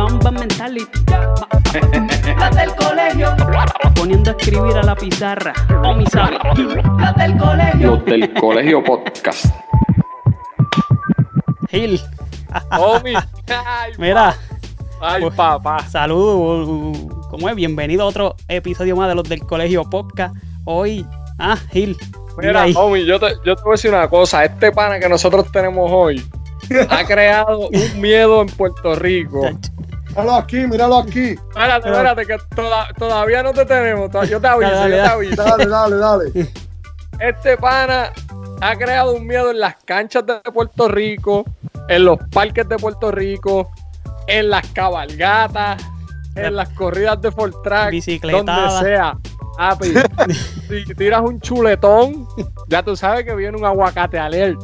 Ma- 0.00 0.06
ma- 0.06 0.12
Mamba 0.12 0.30
mentality. 0.30 1.00
Las 2.38 2.56
del 2.56 2.74
colegio. 2.74 3.36
Poniendo 3.94 4.30
a 4.30 4.34
escribir 4.34 4.76
a 4.78 4.82
la 4.82 4.94
pizarra. 4.94 5.52
O 5.84 5.94
mi 5.94 6.06
sabe. 6.06 6.38
Las 6.98 7.14
del 7.16 7.36
colegio. 7.36 7.90
Los 7.96 8.04
del 8.06 8.32
colegio 8.34 8.82
podcast. 8.82 9.46
Gil. 11.70 12.00
Homie. 12.78 13.14
Ay, 13.48 13.92
Mira, 13.98 14.34
Ay, 15.02 15.22
Pues- 15.22 15.34
papá. 15.34 15.80
saludos. 15.88 16.96
¿Cómo 17.28 17.48
es? 17.50 17.54
Bienvenido 17.54 18.02
a 18.04 18.06
otro 18.06 18.36
episodio 18.48 18.96
más 18.96 19.08
de 19.08 19.14
los 19.14 19.28
del 19.28 19.40
colegio 19.46 19.84
podcast. 19.84 20.34
Hoy, 20.64 21.06
ah, 21.38 21.56
Gil. 21.72 21.96
Mira 22.38 22.52
Mira, 22.52 22.62
ahí. 22.62 22.74
homie, 22.76 23.04
yo 23.04 23.20
te, 23.20 23.34
yo 23.44 23.54
te 23.54 23.62
voy 23.62 23.72
a 23.72 23.74
decir 23.74 23.90
una 23.90 24.08
cosa. 24.08 24.44
Este 24.46 24.72
pana 24.72 24.98
que 24.98 25.08
nosotros 25.10 25.52
tenemos 25.52 25.90
hoy 25.92 26.24
ha 26.88 27.04
creado 27.04 27.68
un 27.68 28.00
miedo 28.00 28.40
en 28.40 28.48
Puerto 28.48 28.94
Rico. 28.94 29.42
Míralo 30.10 30.34
aquí, 30.34 30.56
míralo 30.66 30.98
aquí. 30.98 31.30
Espérate, 31.30 31.88
espérate, 31.88 32.26
que 32.26 32.36
toda- 32.54 32.88
todavía 32.98 33.42
no 33.42 33.52
te 33.52 33.64
tenemos. 33.64 34.10
to- 34.10 34.24
Yo 34.24 34.40
te 34.40 34.46
aviso, 34.48 34.70
Dale, 34.72 34.96
yo 34.96 35.02
te 35.02 35.08
aviso. 35.08 35.42
Dale, 35.44 35.66
dale, 35.66 35.96
dale. 35.96 36.32
Este 37.20 37.56
pana 37.58 38.10
ha 38.62 38.76
creado 38.76 39.12
un 39.14 39.26
miedo 39.26 39.50
en 39.50 39.60
las 39.60 39.76
canchas 39.84 40.24
de 40.24 40.40
Puerto 40.52 40.88
Rico, 40.88 41.44
en 41.88 42.04
los 42.06 42.18
parques 42.32 42.66
de 42.68 42.76
Puerto 42.76 43.10
Rico, 43.10 43.70
en 44.26 44.48
las 44.48 44.66
cabalgatas, 44.68 45.82
en 46.34 46.56
las 46.56 46.68
corridas 46.70 47.20
de 47.20 47.30
Fortrack, 47.30 47.90
Bicicletada. 47.90 48.70
donde 48.70 48.86
sea. 48.88 49.18
Papi, 49.58 49.92
si 50.68 50.94
tiras 50.94 51.20
un 51.20 51.38
chuletón, 51.40 52.26
ya 52.68 52.82
tú 52.82 52.96
sabes 52.96 53.24
que 53.26 53.34
viene 53.34 53.58
un 53.58 53.66
aguacate 53.66 54.18
alert. 54.18 54.58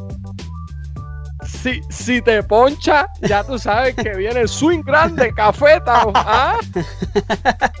Si, 1.67 1.81
si 1.89 2.21
te 2.21 2.43
poncha, 2.43 3.09
ya 3.21 3.43
tú 3.43 3.59
sabes 3.59 3.93
que 3.95 4.15
viene 4.15 4.39
el 4.41 4.47
swing 4.47 4.83
grande, 4.83 5.33
cafeta. 5.33 6.03
¿ah? 6.13 6.57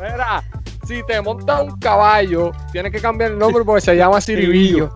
Mira, 0.01 0.43
si 0.85 1.01
te 1.03 1.21
montas 1.21 1.61
un 1.61 1.79
caballo, 1.79 2.51
tienes 2.73 2.91
que 2.91 2.99
cambiar 2.99 3.31
el 3.31 3.39
nombre 3.39 3.63
porque 3.63 3.79
se 3.81 3.95
llama 3.95 4.19
Ciribillo. 4.19 4.91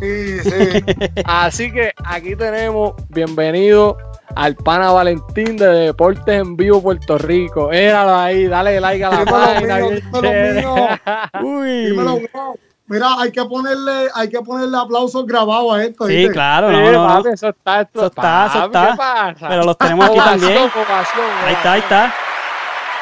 Sí, 0.00 0.38
sí. 0.40 0.84
Así 1.26 1.70
que 1.70 1.92
aquí 2.04 2.34
tenemos 2.34 2.94
bienvenido 3.10 3.98
al 4.36 4.54
pana 4.56 4.90
Valentín 4.92 5.58
de 5.58 5.66
Deportes 5.66 6.40
en 6.40 6.56
Vivo 6.56 6.80
Puerto 6.82 7.18
Rico. 7.18 7.70
Éralo 7.70 8.14
ahí, 8.16 8.46
dale 8.46 8.80
like 8.80 9.04
a 9.04 9.10
la 9.10 9.18
Dímelo 9.18 9.30
página. 9.30 9.76
mío, 9.76 9.88
bien 9.90 10.00
dímelo 10.00 10.20
chévere. 10.22 10.60
mío. 10.60 10.88
Uy. 11.42 12.69
Mira, 12.90 13.20
hay 13.20 13.30
que 13.30 13.44
ponerle, 13.44 14.08
hay 14.12 14.28
que 14.28 14.40
ponerle 14.40 14.76
aplausos 14.76 15.24
grabados 15.24 15.74
a 15.74 15.84
esto. 15.84 16.08
Sí, 16.08 16.16
¿viste? 16.16 16.32
claro, 16.32 16.72
no, 16.72 16.80
no, 16.80 16.90
no. 16.90 17.06
papi, 17.06 17.28
eso 17.28 17.50
está, 17.50 17.82
esto 17.82 18.00
Eso 18.00 18.06
está, 18.08 18.46
eso 18.46 18.64
está. 18.64 18.90
¿Qué 18.90 18.96
pasa? 18.96 19.48
Pero 19.48 19.62
los 19.62 19.78
tenemos 19.78 20.06
aquí 20.06 20.18
también. 20.18 20.58
ovación, 20.58 21.24
Ahí 21.44 21.54
está, 21.54 21.72
ahí 21.74 21.80
está. 21.82 22.04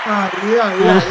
Ahí, 0.04 0.30
ahí, 0.44 0.88
ahí, 0.88 1.02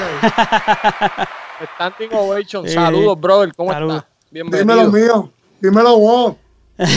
ahí. 1.17 1.25
Standing 1.73 2.13
ovation. 2.13 2.67
Sí. 2.67 2.75
Saludos, 2.75 3.19
brother. 3.19 3.51
¿Cómo 3.55 3.71
Saludos. 3.71 3.95
estás? 3.97 4.11
Bienvenido. 4.29 4.75
Dímelo 4.75 4.91
mío. 4.91 5.31
Dímelo 5.59 5.97
vos. 5.97 6.35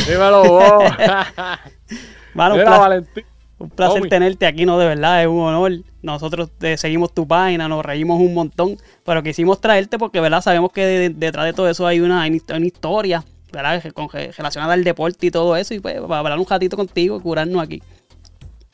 Dímelo 0.06 0.44
vos. 0.44 0.84
Mano, 2.34 2.56
un 2.56 2.60
Mira, 2.60 2.66
placer, 2.66 2.78
Valentín. 2.78 3.24
Un 3.60 3.71
placer 3.71 4.03
tenerte 4.09 4.47
aquí, 4.47 4.65
¿no? 4.66 4.78
De 4.78 4.87
verdad, 4.87 5.22
es 5.22 5.28
un 5.28 5.38
honor. 5.41 5.72
Nosotros 6.03 6.50
eh, 6.62 6.76
seguimos 6.76 7.12
tu 7.15 7.26
página, 7.28 7.69
nos 7.69 7.84
reímos 7.84 8.19
un 8.21 8.34
montón, 8.34 8.76
pero 9.04 9.22
quisimos 9.22 9.60
traerte 9.60 9.98
porque, 9.98 10.19
¿verdad? 10.21 10.41
Sabemos 10.41 10.72
que 10.72 10.84
de- 10.87 11.10
detrás 11.10 11.44
de 11.47 11.53
todo 11.53 11.69
eso 11.69 11.87
hay 11.87 12.00
una, 12.00 12.22
hay 12.22 12.41
una 12.48 12.66
historia, 12.66 13.22
¿verdad? 13.53 13.82
Con- 13.93 14.09
relacionada 14.10 14.72
al 14.72 14.82
deporte 14.82 15.26
y 15.26 15.31
todo 15.31 15.54
eso, 15.56 15.75
y 15.75 15.78
pues, 15.81 16.00
para 16.00 16.19
hablar 16.19 16.38
un 16.38 16.47
ratito 16.47 16.76
contigo 16.76 17.16
y 17.19 17.21
curarnos 17.21 17.62
aquí. 17.62 17.82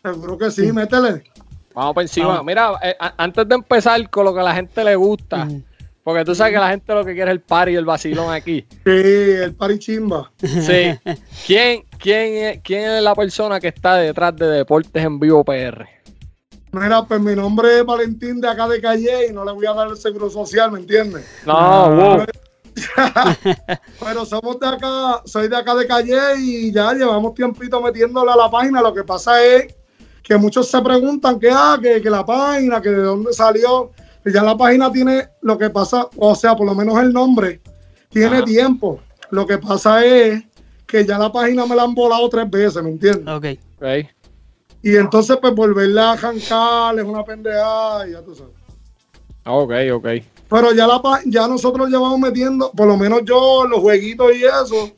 Seguro 0.03 0.39
que 0.39 0.51
sí, 0.51 0.73
métele. 0.73 1.25
Vamos 1.75 1.93
por 1.95 2.03
encima. 2.05 2.29
Vamos. 2.29 2.45
Mira, 2.47 2.71
eh, 2.83 2.97
antes 3.19 3.49
de 3.49 3.55
empezar 3.57 4.09
con 4.09 4.25
lo 4.25 4.33
que 4.33 4.41
a 4.41 4.45
la 4.45 4.55
gente 4.55 4.83
le 4.85 4.95
gusta. 4.97 5.49
Porque 6.07 6.25
tú 6.25 6.37
sabes 6.37 6.53
que 6.53 6.61
la 6.61 6.69
gente 6.69 6.95
lo 6.95 7.05
que 7.05 7.15
quiere 7.15 7.33
es 7.33 7.35
el 7.35 7.41
party 7.41 7.73
y 7.73 7.75
el 7.75 7.85
vacilón 7.85 8.33
aquí. 8.33 8.65
Sí, 8.85 8.93
el 8.93 9.57
parichimba. 9.57 10.31
Sí. 10.41 10.97
¿Quién, 11.45 11.83
quién, 11.99 12.35
es, 12.45 12.61
¿Quién 12.63 12.89
es 12.93 13.03
la 13.03 13.13
persona 13.13 13.59
que 13.59 13.67
está 13.67 13.97
detrás 13.97 14.37
de 14.37 14.47
Deportes 14.47 15.05
en 15.05 15.19
Vivo 15.19 15.43
PR? 15.43 15.85
Mira, 16.71 17.03
pues 17.03 17.21
mi 17.21 17.35
nombre 17.35 17.79
es 17.81 17.85
Valentín 17.85 18.41
de 18.41 18.47
acá 18.49 18.69
de 18.69 18.81
Calle 18.81 19.27
y 19.29 19.33
no 19.33 19.45
le 19.45 19.51
voy 19.51 19.67
a 19.67 19.73
dar 19.73 19.89
el 19.89 19.97
seguro 19.97 20.31
social, 20.31 20.71
¿me 20.71 20.79
entiendes? 20.79 21.27
No, 21.45 21.55
Ah. 21.57 21.89
wow. 21.89 22.25
Pero 24.05 24.25
somos 24.25 24.61
de 24.61 24.69
acá, 24.69 25.23
soy 25.25 25.49
de 25.49 25.57
acá 25.57 25.75
de 25.75 25.89
Calle 25.89 26.19
y 26.39 26.71
ya 26.73 26.93
llevamos 26.93 27.35
tiempito 27.35 27.81
metiéndole 27.81 28.31
a 28.31 28.37
la 28.37 28.49
página. 28.49 28.81
Lo 28.81 28.95
que 28.95 29.03
pasa 29.03 29.45
es 29.45 29.75
que 30.23 30.37
muchos 30.37 30.71
se 30.71 30.81
preguntan 30.83 31.41
que, 31.41 31.51
ah, 31.53 31.77
que, 31.83 32.01
que 32.01 32.11
la 32.11 32.25
página, 32.25 32.81
que 32.81 32.91
de 32.91 33.03
dónde 33.03 33.33
salió. 33.33 33.91
Y 34.27 34.33
ya 34.33 34.43
la 34.43 34.57
página 34.57 34.91
tiene 34.93 35.29
lo 35.43 35.57
que 35.57 35.71
pasa, 35.71 36.09
o 36.17 36.35
sea, 36.35 36.55
por 36.57 36.67
lo 36.67 36.75
menos 36.75 36.99
el 36.99 37.13
nombre, 37.13 37.61
tiene 38.11 38.37
Ajá. 38.39 38.45
tiempo. 38.45 39.01
Lo 39.31 39.47
que 39.47 39.57
pasa 39.59 40.05
es 40.05 40.43
que 40.87 41.05
ya 41.07 41.17
la 41.17 41.31
página 41.31 41.65
me 41.65 41.77
la 41.77 41.85
han 41.85 41.95
volado 41.95 42.29
tres 42.29 42.51
veces, 42.51 42.83
¿me 42.83 42.91
entiendes? 42.91 43.27
Ok. 43.29 43.47
Ok. 43.81 44.07
Y 44.83 44.97
entonces, 44.97 45.37
pues 45.41 45.55
volverla 45.55 46.11
a 46.11 46.13
arrancar 46.15 46.99
es 46.99 47.05
una 47.05 47.25
pendejada 47.25 48.09
y 48.09 48.13
ya 48.13 48.23
tú 48.23 48.35
sabes. 48.35 48.53
Ok, 49.45 49.73
ok. 49.95 50.09
Pero 50.49 50.73
ya, 50.75 50.87
la, 50.87 51.01
pa- 51.01 51.21
ya 51.25 51.47
nosotros 51.49 51.89
llevamos 51.89 52.19
metiendo, 52.19 52.71
por 52.73 52.87
lo 52.89 52.97
menos 52.97 53.21
yo, 53.25 53.65
los 53.69 53.81
jueguitos 53.81 54.33
y 54.37 54.45
eso, 54.45 54.91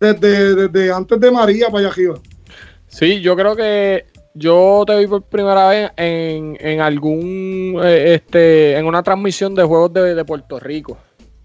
desde, 0.00 0.54
desde 0.68 0.92
antes 0.92 1.18
de 1.20 1.30
María 1.30 1.66
para 1.66 1.78
allá 1.80 1.88
arriba. 1.88 2.18
Sí, 2.88 3.20
yo 3.20 3.36
creo 3.36 3.54
que 3.54 4.06
yo 4.34 4.84
te 4.86 4.98
vi 4.98 5.06
por 5.06 5.22
primera 5.22 5.68
vez 5.68 5.90
en, 5.96 6.56
en 6.60 6.80
algún, 6.80 7.80
eh, 7.82 8.14
este, 8.14 8.76
en 8.76 8.86
una 8.86 9.02
transmisión 9.02 9.54
de 9.54 9.64
juegos 9.64 9.92
de, 9.92 10.14
de 10.14 10.24
Puerto 10.24 10.58
Rico. 10.60 10.96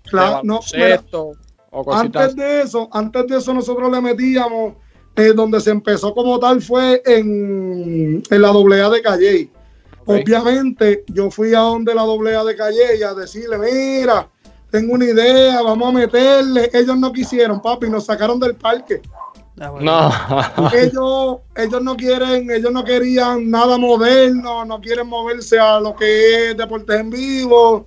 Claro, 0.03 0.41
de 0.41 0.47
no, 0.47 0.59
baloncesto 0.59 1.31
o 1.71 1.93
antes 1.93 2.35
de 2.35 2.61
eso, 2.61 2.87
antes 2.91 3.27
de 3.27 3.37
eso 3.37 3.53
nosotros 3.53 3.91
le 3.91 3.99
metíamos, 3.99 4.75
eh, 5.15 5.33
donde 5.35 5.59
se 5.59 5.71
empezó 5.71 6.13
como 6.13 6.39
tal 6.39 6.61
fue 6.61 7.01
en, 7.05 8.23
en 8.29 8.41
la 8.41 8.47
doblea 8.49 8.89
de 8.89 9.01
Calle. 9.01 9.49
Obviamente, 10.05 11.03
yo 11.07 11.31
fui 11.31 11.53
a 11.53 11.59
donde 11.59 11.95
la 11.95 12.03
doblea 12.03 12.43
de 12.43 12.55
Calle 12.55 12.97
y 12.97 13.03
a 13.03 13.13
decirle, 13.13 13.57
mira, 13.57 14.29
tengo 14.69 14.93
una 14.93 15.05
idea, 15.05 15.61
vamos 15.61 15.89
a 15.89 15.91
meterle. 15.91 16.69
Ellos 16.73 16.97
no 16.97 17.11
quisieron, 17.11 17.61
papi, 17.61 17.89
nos 17.89 18.05
sacaron 18.05 18.39
del 18.39 18.55
parque. 18.55 19.01
Ah, 19.59 19.69
bueno. 19.69 20.11
No. 20.57 20.69
ellos, 20.73 21.37
ellos 21.55 21.81
no 21.81 21.95
quieren, 21.95 22.51
ellos 22.51 22.71
no 22.71 22.83
querían 22.83 23.49
nada 23.49 23.77
moderno, 23.77 24.65
no 24.65 24.81
quieren 24.81 25.07
moverse 25.07 25.57
a 25.57 25.79
lo 25.79 25.95
que 25.95 26.49
es 26.51 26.57
deportes 26.57 26.99
en 26.99 27.09
vivo, 27.09 27.85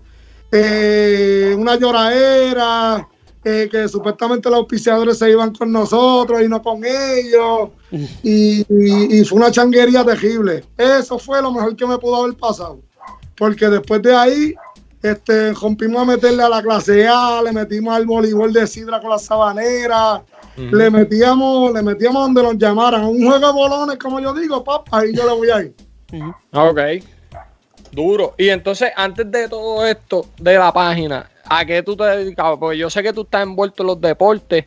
eh, 0.51 1.55
una 1.59 1.77
lloradera, 1.77 3.07
eh, 3.45 3.69
que 3.71 3.87
supuestamente 3.89 4.49
los 4.49 4.61
auspiciadores 4.61 5.19
se 5.19 5.31
iban 5.31 5.55
con 5.55 5.71
nosotros 5.71 6.41
y 6.43 6.49
no 6.49 6.63
con 6.63 6.83
ellos, 6.85 7.71
y, 8.23 8.61
y- 8.69 9.21
y 9.21 9.25
fue 9.25 9.39
una 9.39 9.51
changuería 9.51 10.05
terrible. 10.05 10.65
Eso 10.77 11.19
fue 11.19 11.43
lo 11.43 11.53
mejor 11.53 11.77
que 11.77 11.87
me 11.87 11.99
pudo 11.99 12.17
haber 12.25 12.37
pasado, 12.37 12.81
porque 13.37 13.69
después 13.69 14.01
de 14.03 14.15
ahí 14.17 14.55
este, 15.03 15.53
rompimos 15.53 16.03
a 16.03 16.05
meterle 16.07 16.43
a 16.43 16.49
la 16.49 16.63
clase 16.63 17.07
A, 17.07 17.41
le 17.43 17.53
metimos 17.53 17.95
al 17.95 18.05
voleibol 18.07 18.53
de 18.53 18.67
Sidra 18.67 19.01
con 19.01 19.11
la 19.11 19.19
sabanera, 19.19 20.23
le 20.59 20.91
metíamos, 20.91 21.73
le 21.73 21.83
metíamos 21.83 22.23
donde 22.23 22.43
nos 22.43 22.59
llamaran. 22.59 23.05
Un 23.05 23.25
juego 23.25 23.47
de 23.47 23.53
bolones, 23.53 23.99
como 23.99 24.21
yo 24.21 24.35
digo, 24.35 24.63
papá, 24.65 24.99
ahí 24.99 25.15
yo 25.15 25.25
le 25.27 25.33
voy 25.35 25.51
a 25.51 25.63
ir. 25.63 25.75
Ujú. 26.13 26.35
Ok. 26.53 26.81
Duro. 27.93 28.35
Y 28.37 28.49
entonces, 28.49 28.91
antes 28.97 29.31
de 29.31 29.49
todo 29.49 29.87
esto, 29.87 30.27
de 30.39 30.59
la 30.59 30.73
página, 30.73 31.31
¿a 31.45 31.65
qué 31.65 31.83
tú 31.83 31.97
te 31.97 32.05
dedicabas? 32.05 32.59
Porque 32.59 32.79
yo 32.79 32.91
sé 32.91 33.03
que 33.03 33.13
tú 33.13 33.23
estás 33.23 33.43
envuelto 33.43 33.83
en 33.83 33.87
los 33.87 34.01
deportes, 34.01 34.65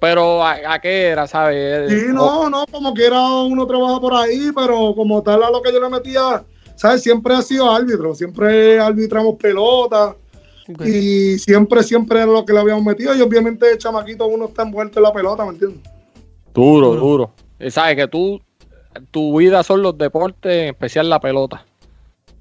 pero 0.00 0.44
¿a, 0.44 0.74
a 0.74 0.80
qué 0.80 1.06
era, 1.08 1.26
sabes? 1.26 1.90
Sí, 1.90 2.06
no, 2.12 2.50
no, 2.50 2.66
como 2.70 2.92
quiera 2.92 3.20
uno 3.20 3.66
trabaja 3.66 4.00
por 4.00 4.14
ahí, 4.14 4.50
pero 4.54 4.94
como 4.94 5.22
tal 5.22 5.42
a 5.42 5.50
lo 5.50 5.62
que 5.62 5.72
yo 5.72 5.80
le 5.80 5.88
metía, 5.88 6.44
¿sabes? 6.74 7.02
Siempre 7.02 7.34
ha 7.34 7.42
sido 7.42 7.70
árbitro, 7.70 8.14
siempre 8.14 8.80
arbitramos 8.80 9.36
pelota 9.36 10.16
Y 10.84 11.38
siempre, 11.38 11.82
siempre 11.82 12.22
era 12.22 12.32
lo 12.32 12.44
que 12.44 12.52
le 12.52 12.60
habíamos 12.60 12.84
metido 12.84 13.14
y 13.14 13.20
obviamente 13.20 13.76
chamaquito 13.78 14.26
uno 14.26 14.46
está 14.46 14.62
envuelto 14.62 14.98
en 14.98 15.02
la 15.04 15.12
pelota, 15.12 15.44
¿me 15.44 15.50
entiendes? 15.50 15.80
Duro, 16.54 16.88
Duro. 16.88 17.00
duro. 17.00 17.30
Y 17.60 17.70
sabes 17.70 17.96
que 17.96 18.08
tú, 18.08 18.40
tu 19.10 19.38
vida 19.38 19.62
son 19.62 19.82
los 19.82 19.96
deportes, 19.96 20.52
en 20.52 20.68
especial 20.68 21.08
la 21.08 21.20
pelota. 21.20 21.64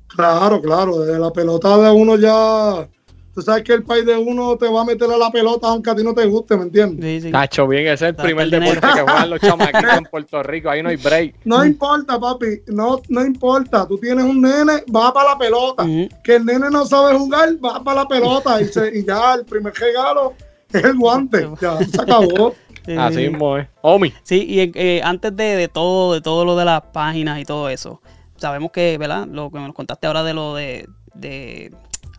Claro, 0.08 0.62
claro, 0.62 1.00
de 1.00 1.18
la 1.18 1.32
pelota 1.32 1.78
de 1.78 1.92
uno 1.92 2.18
ya, 2.18 2.88
tú 3.34 3.42
sabes 3.42 3.64
que 3.64 3.74
el 3.74 3.84
país 3.84 4.06
de 4.06 4.16
uno 4.18 4.58
te 4.58 4.68
va 4.68 4.82
a 4.82 4.86
meter 4.86 5.10
a 5.10 5.18
la 5.18 5.32
pelota 5.32 5.68
aunque 5.68 5.90
a 5.90 5.96
ti 5.96 6.04
no 6.04 6.14
te 6.14 6.26
guste, 6.26 6.58
¿me 6.58 6.64
entiendes? 6.64 7.04
Sí, 7.06 7.28
sí. 7.28 7.32
Cacho, 7.32 7.68
bien, 7.68 7.84
ese 7.88 7.94
es 7.94 8.02
el 8.10 8.16
primer 8.16 8.50
deporte 8.50 8.82
que 8.94 9.02
juegan 9.02 9.30
los 9.30 9.40
chamaquitos 9.42 9.98
en 9.98 10.04
Puerto 10.06 10.44
Rico. 10.44 10.70
Ahí 10.70 10.84
no 10.84 10.90
hay 10.90 10.98
break. 10.98 11.36
No 11.46 11.64
importa, 11.66 12.20
papi, 12.20 12.62
no, 12.68 13.02
no 13.10 13.26
importa. 13.26 13.88
Tú 13.88 13.98
tienes 13.98 14.26
un 14.26 14.42
nene, 14.42 14.84
va 14.94 15.14
para 15.14 15.30
la 15.32 15.38
pelota. 15.38 15.86
Que 16.24 16.36
el 16.36 16.46
nene 16.46 16.70
no 16.70 16.86
sabe 16.86 17.18
jugar, 17.18 17.50
va 17.64 17.84
para 17.84 18.02
la 18.02 18.08
pelota. 18.08 18.62
Y, 18.62 18.66
se- 18.66 18.98
y 19.00 19.06
ya 19.06 19.36
el 19.36 19.46
primer 19.46 19.74
regalo 19.74 20.34
es 20.72 20.84
el 20.84 20.98
guante. 20.98 21.48
Ya 21.62 21.78
se 21.80 22.02
acabó. 22.02 22.54
Sí, 22.86 22.94
Así 22.98 23.16
sí. 23.18 23.30
mismo 23.30 23.58
es. 23.58 23.68
Omi. 23.82 24.12
Sí, 24.24 24.44
y 24.48 24.72
eh, 24.74 25.02
antes 25.04 25.36
de, 25.36 25.56
de 25.56 25.68
todo, 25.68 26.14
de 26.16 26.22
todo 26.22 26.46
lo 26.46 26.56
de 26.56 26.66
las 26.66 26.82
páginas 26.82 27.40
y 27.40 27.46
todo 27.46 27.70
eso, 27.70 28.02
sabemos 28.38 28.72
que, 28.72 28.98
¿verdad? 28.98 29.28
Lo 29.28 29.52
que 29.52 29.60
nos 29.60 29.74
contaste 29.76 30.08
ahora 30.08 30.24
de 30.24 30.34
lo 30.34 30.56
de, 30.56 30.88
de 31.14 31.72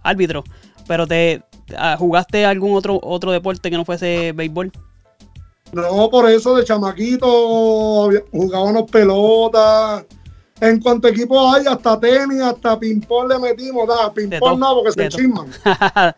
árbitro, 0.04 0.44
pero 0.87 1.06
te 1.06 1.43
ah, 1.76 1.96
jugaste 1.99 2.44
algún 2.44 2.76
otro 2.76 2.99
otro 3.02 3.32
deporte 3.32 3.70
que 3.70 3.76
no 3.76 3.84
fuese 3.84 4.32
béisbol. 4.32 4.73
No, 5.73 6.11
por 6.11 6.29
eso 6.29 6.55
de 6.55 6.64
chamaquito 6.64 8.11
jugábamos 8.31 8.90
pelotas. 8.90 10.05
En 10.61 10.79
cuanto 10.81 11.08
a 11.08 11.11
equipo 11.11 11.52
hay, 11.52 11.67
hasta 11.67 11.99
tenis, 11.99 12.40
hasta 12.40 12.79
ping-pong 12.79 13.29
le 13.29 13.38
metimos. 13.40 13.88
Da, 13.88 14.12
ping-pong 14.12 14.61
no, 14.61 14.75
porque 14.76 14.93
se 14.93 15.08
chisman. 15.08 15.49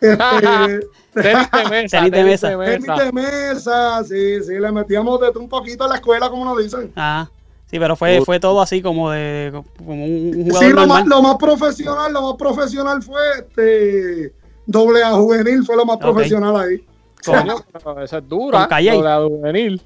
Este, 1.14 1.28
Tenis 1.30 1.50
de 1.50 1.70
mesa. 1.70 1.98
Tenis 1.98 2.10
de 2.10 2.24
mesa. 2.24 2.48
tenis 2.58 2.98
de 2.98 3.12
mesa, 3.12 4.04
sí, 4.04 4.42
sí, 4.42 4.58
le 4.58 4.72
metíamos 4.72 5.20
de 5.20 5.28
un 5.38 5.48
poquito 5.48 5.84
a 5.84 5.88
la 5.88 5.94
escuela, 5.94 6.28
como 6.28 6.44
nos 6.44 6.58
dicen. 6.58 6.92
Ah, 6.96 7.30
sí, 7.70 7.78
pero 7.78 7.94
fue, 7.94 8.20
fue 8.24 8.40
todo 8.40 8.60
así 8.60 8.82
como 8.82 9.10
de 9.10 9.62
como 9.78 10.04
un 10.04 10.44
jugador 10.44 10.64
Sí, 10.64 10.72
lo 10.72 10.86
más, 10.86 10.88
normal. 10.88 11.08
lo 11.08 11.22
más 11.22 11.36
profesional, 11.36 12.12
lo 12.12 12.22
más 12.22 12.36
profesional 12.36 13.02
fue 13.02 13.20
este 13.38 14.34
doble 14.66 15.02
A 15.02 15.12
juvenil, 15.12 15.64
fue 15.64 15.76
lo 15.76 15.84
más 15.84 15.98
profesional 15.98 16.56
ahí. 16.56 16.84
Coño, 17.24 17.56
esa 18.02 18.18
es 18.18 18.28
dura. 18.28 18.60
Con 18.60 18.68
Calle. 18.68 18.90
lo 18.92 18.96
de 18.98 19.02
la 19.04 19.22
juvenil. 19.26 19.82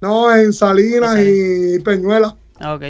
No, 0.00 0.34
en 0.34 0.52
Salinas 0.52 1.14
Sí. 1.16 1.74
y 1.76 1.78
Peñuela. 1.80 2.34
Ah, 2.58 2.74
ok. 2.74 2.82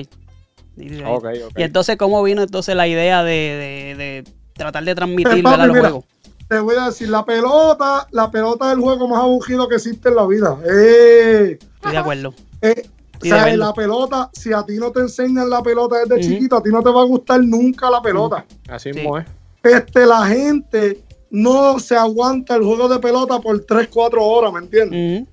Y, 0.76 0.88
de 0.90 1.04
ahí. 1.04 1.12
Ok, 1.12 1.24
ok. 1.46 1.52
Y 1.58 1.62
entonces, 1.62 1.96
¿cómo 1.96 2.22
vino 2.22 2.42
entonces 2.42 2.74
la 2.76 2.86
idea 2.86 3.24
de, 3.24 3.32
de, 3.32 3.94
de 3.96 4.24
tratar 4.54 4.84
de 4.84 4.94
transmitir 4.94 5.42
Papi, 5.42 5.42
¿verdad, 5.42 5.66
los 5.66 5.76
mira, 5.76 5.88
juegos? 5.90 6.04
Te 6.48 6.58
voy 6.60 6.76
a 6.76 6.86
decir, 6.86 7.08
la 7.08 7.24
pelota, 7.24 8.06
la 8.12 8.30
pelota 8.30 8.68
es 8.68 8.76
el 8.76 8.80
juego 8.80 9.08
más 9.08 9.20
aburrido 9.22 9.68
que 9.68 9.76
existe 9.76 10.08
en 10.08 10.16
la 10.16 10.26
vida. 10.26 10.56
Eh, 10.68 11.58
Estoy 11.74 11.92
de 11.92 11.98
acuerdo. 11.98 12.34
eh, 12.62 12.88
o 13.22 13.24
sea, 13.24 13.44
de 13.44 13.56
la 13.56 13.72
pelota, 13.74 14.30
si 14.32 14.52
a 14.52 14.62
ti 14.64 14.76
no 14.78 14.90
te 14.92 15.00
enseñan 15.00 15.50
la 15.50 15.62
pelota 15.62 15.96
desde 16.04 16.20
chiquito, 16.26 16.56
a 16.56 16.62
ti 16.62 16.70
no 16.70 16.82
te 16.82 16.90
va 16.90 17.02
a 17.02 17.04
gustar 17.04 17.40
nunca 17.42 17.90
la 17.90 18.00
pelota. 18.00 18.44
Así 18.68 18.92
Sí. 18.92 18.98
mismo 19.00 19.18
es. 19.18 19.26
Este, 19.62 20.06
la 20.06 20.26
gente 20.26 21.02
no 21.30 21.78
se 21.78 21.96
aguanta 21.96 22.56
el 22.56 22.62
juego 22.62 22.88
de 22.88 22.98
pelota 22.98 23.38
por 23.38 23.60
3, 23.64 23.88
4 23.88 24.24
horas, 24.24 24.52
¿me 24.52 24.60
entiendes? 24.60 25.26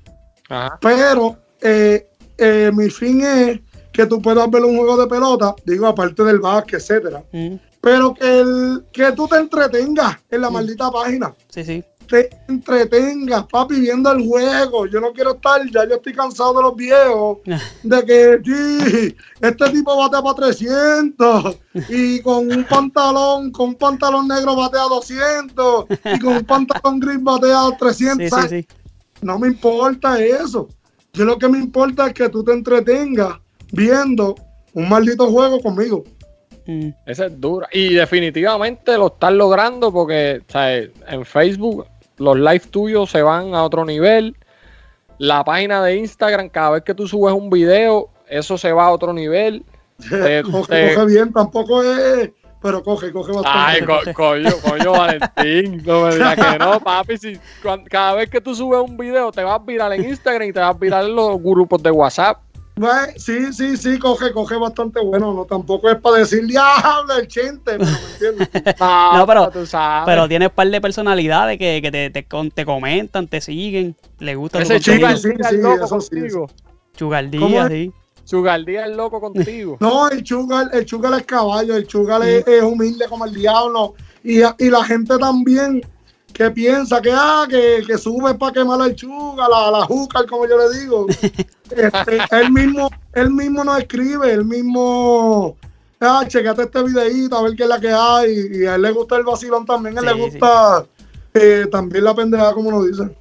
Pero 0.79 1.37
eh, 1.61 2.07
eh, 2.37 2.71
mi 2.73 2.89
fin 2.89 3.21
es 3.23 3.59
que 3.91 4.05
tú 4.05 4.21
puedas 4.21 4.49
ver 4.49 4.63
un 4.63 4.77
juego 4.77 4.97
de 4.97 5.07
pelota, 5.07 5.55
digo, 5.65 5.87
aparte 5.87 6.23
del 6.23 6.39
básquet, 6.39 6.79
etcétera, 6.79 7.23
pero 7.81 8.13
que, 8.13 8.39
el, 8.39 8.85
que 8.91 9.11
tú 9.13 9.27
te 9.27 9.37
entretengas 9.37 10.17
en 10.29 10.41
la 10.41 10.49
maldita 10.49 10.91
página. 10.91 11.33
Sí, 11.49 11.63
sí. 11.63 11.83
Te 12.07 12.29
entretengas, 12.47 13.45
papi, 13.47 13.79
viendo 13.79 14.11
el 14.11 14.25
juego. 14.25 14.85
Yo 14.87 15.01
no 15.01 15.11
quiero 15.11 15.35
estar, 15.35 15.61
ya 15.69 15.87
yo 15.87 15.95
estoy 15.95 16.13
cansado 16.13 16.53
de 16.55 16.61
los 16.61 16.75
viejos, 16.75 17.39
de 17.83 18.05
que 18.05 18.39
sí, 18.43 19.15
este 19.41 19.69
tipo 19.71 19.97
batea 19.97 20.21
para 20.21 20.35
300 20.35 21.57
y 21.89 22.21
con 22.21 22.49
un 22.51 22.63
pantalón, 22.69 23.51
con 23.51 23.69
un 23.69 23.75
pantalón 23.75 24.27
negro 24.27 24.55
batea 24.55 24.83
200 24.83 25.85
y 26.15 26.19
con 26.19 26.37
un 26.37 26.45
pantalón 26.45 26.99
gris 26.99 27.21
batea 27.21 27.77
300. 27.77 28.17
Sí, 28.17 28.23
sí, 28.23 28.29
¿sabes? 28.29 28.49
sí. 28.49 28.67
No 29.21 29.39
me 29.39 29.47
importa 29.47 30.23
eso. 30.23 30.69
Yo 31.13 31.25
lo 31.25 31.37
que 31.37 31.49
me 31.49 31.57
importa 31.57 32.07
es 32.07 32.13
que 32.13 32.29
tú 32.29 32.43
te 32.43 32.53
entretengas 32.53 33.39
viendo 33.71 34.35
un 34.73 34.87
maldito 34.87 35.29
juego 35.31 35.59
conmigo. 35.59 36.03
Mm. 36.67 36.89
Esa 37.05 37.25
es 37.25 37.39
dura. 37.39 37.67
Y 37.71 37.95
definitivamente 37.95 38.97
lo 38.97 39.07
estás 39.07 39.33
logrando 39.33 39.91
porque 39.91 40.41
¿sabes? 40.47 40.91
en 41.07 41.25
Facebook 41.25 41.87
los 42.17 42.37
live 42.37 42.59
tuyos 42.71 43.09
se 43.09 43.21
van 43.21 43.53
a 43.55 43.63
otro 43.63 43.85
nivel. 43.85 44.35
La 45.17 45.43
página 45.43 45.83
de 45.83 45.95
Instagram, 45.97 46.49
cada 46.49 46.71
vez 46.71 46.83
que 46.83 46.93
tú 46.93 47.07
subes 47.07 47.33
un 47.33 47.49
video, 47.49 48.09
eso 48.29 48.57
se 48.57 48.71
va 48.71 48.85
a 48.85 48.91
otro 48.91 49.13
nivel. 49.13 49.63
Te- 50.09 50.43
coge, 50.51 50.67
te- 50.89 50.93
coge 50.95 51.05
bien, 51.07 51.33
tampoco 51.33 51.81
es, 51.83 52.29
pero 52.61 52.83
coge, 52.83 53.11
coge 53.11 53.31
bastante. 53.31 53.49
Ay, 53.59 53.81
co- 53.81 54.13
coño, 54.13 54.51
coño, 54.63 54.91
Valentín. 54.91 55.81
No 55.85 56.01
me 56.01 56.13
digas 56.15 56.35
que 56.35 56.59
no, 56.59 56.79
papi. 56.83 57.17
Si, 57.17 57.39
cada 57.89 58.13
vez 58.13 58.29
que 58.29 58.41
tú 58.41 58.53
subes 58.53 58.79
un 58.81 58.95
video, 58.97 59.31
te 59.31 59.43
vas 59.43 59.55
a 59.59 59.63
virar 59.63 59.91
en 59.93 60.03
Instagram 60.07 60.49
y 60.49 60.53
te 60.53 60.59
vas 60.59 60.75
a 60.75 60.77
virar 60.77 61.03
en 61.05 61.15
los 61.15 61.41
grupos 61.41 61.81
de 61.81 61.89
WhatsApp. 61.91 62.37
Sí, 63.17 63.51
sí, 63.53 63.75
sí, 63.77 63.97
coge, 63.99 64.31
coge 64.31 64.55
bastante 64.57 64.99
bueno. 64.99 65.33
No, 65.33 65.45
tampoco 65.45 65.89
es 65.89 65.97
para 65.99 66.17
decir 66.17 66.45
diablo 66.45 67.15
el 67.17 67.27
chente, 67.27 67.77
pero 67.77 67.85
me 67.85 68.35
entiendes. 68.35 68.75
No, 68.79 69.17
No, 69.17 69.27
pero- 69.27 69.49
tú 69.49 69.65
sabes. 69.65 70.05
Pero 70.05 70.27
tienes 70.27 70.49
un 70.49 70.55
par 70.55 70.69
de 70.69 70.79
personalidades 70.81 71.57
que, 71.57 71.81
que 71.81 71.91
te, 71.91 72.09
te, 72.09 72.27
te 72.53 72.65
comentan, 72.65 73.27
te 73.27 73.41
siguen, 73.41 73.95
le 74.19 74.35
gusta 74.35 74.61
ese. 74.61 74.79
Sugar 74.79 75.17
sí, 75.17 75.29
sí, 75.29 75.35
es 75.39 75.51
loco 75.53 75.85
eso 75.85 76.01
sí, 76.01 76.09
contigo. 76.09 76.49
Sugar 76.95 77.29
¿Cómo 77.31 77.47
Díaz, 77.47 77.65
es? 77.71 77.77
sí. 77.77 77.91
Sugar 78.23 78.65
Díaz 78.65 78.89
es 78.89 78.95
loco 78.95 79.19
contigo. 79.21 79.77
No, 79.79 80.09
el 80.09 80.23
chugal, 80.23 80.69
el 80.73 80.85
chugal 80.85 81.13
es 81.15 81.25
caballo, 81.25 81.75
el 81.75 81.87
chugal 81.87 82.23
es, 82.23 82.45
es 82.47 82.61
humilde 82.61 83.05
como 83.07 83.25
el 83.25 83.33
diablo. 83.33 83.95
Y, 84.23 84.39
y 84.41 84.69
la 84.69 84.83
gente 84.83 85.17
también 85.17 85.81
que 86.37 86.51
piensa 86.51 87.01
que 87.01 87.09
ah, 87.11 87.47
que, 87.49 87.81
que 87.85 87.97
sube 87.97 88.35
para 88.35 88.53
quemar 88.53 88.79
al 88.79 88.93
chugal, 88.93 89.51
a 89.51 89.71
la 89.71 89.85
jucal, 89.85 90.27
como 90.27 90.47
yo 90.47 90.57
le 90.57 90.79
digo. 90.79 91.07
Este, 91.69 92.19
él 92.31 92.49
mismo, 92.53 92.89
él 93.11 93.29
mismo 93.29 93.61
no 93.61 93.75
escribe, 93.75 94.31
él 94.31 94.45
mismo 94.45 95.57
ah, 95.99 96.23
checate 96.25 96.61
este 96.61 96.81
videíto 96.81 97.35
a 97.35 97.41
ver 97.41 97.57
qué 97.57 97.63
es 97.63 97.69
la 97.69 97.77
que 97.77 97.91
hay. 97.91 98.47
Y 98.53 98.65
a 98.65 98.75
él 98.75 98.83
le 98.83 98.91
gusta 98.91 99.17
el 99.17 99.23
vacilón 99.23 99.65
también, 99.65 99.97
a 99.97 100.01
él 100.01 100.07
Sí, 100.07 100.13
le 100.15 100.21
gusta 100.21 100.85
eh, 101.33 101.65
también 101.69 102.05
la 102.05 102.15
pendejada, 102.15 102.53
como 102.53 102.71
lo 102.71 102.85
dicen. 102.85 103.13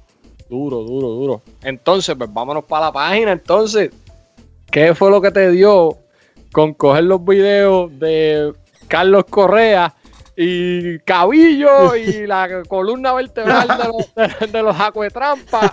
Duro, 0.49 0.77
duro, 0.83 1.07
duro. 1.09 1.41
Entonces, 1.61 2.15
pues 2.15 2.31
vámonos 2.31 2.63
para 2.63 2.85
la 2.85 2.91
página. 2.93 3.33
Entonces, 3.33 3.91
¿qué 4.71 4.95
fue 4.95 5.11
lo 5.11 5.19
que 5.19 5.31
te 5.31 5.51
dio 5.51 5.97
con 6.53 6.73
coger 6.73 7.03
los 7.03 7.25
videos 7.25 7.91
de 7.99 8.53
Carlos 8.87 9.25
Correa 9.29 9.93
y 10.37 10.99
Cabillo 10.99 11.95
y 11.95 12.27
la 12.27 12.63
columna 12.67 13.13
vertebral 13.13 13.67
de 13.67 13.83
los, 13.85 14.39
de, 14.39 14.47
de 14.47 14.63
los 14.63 14.79
acuetrampas? 14.79 15.71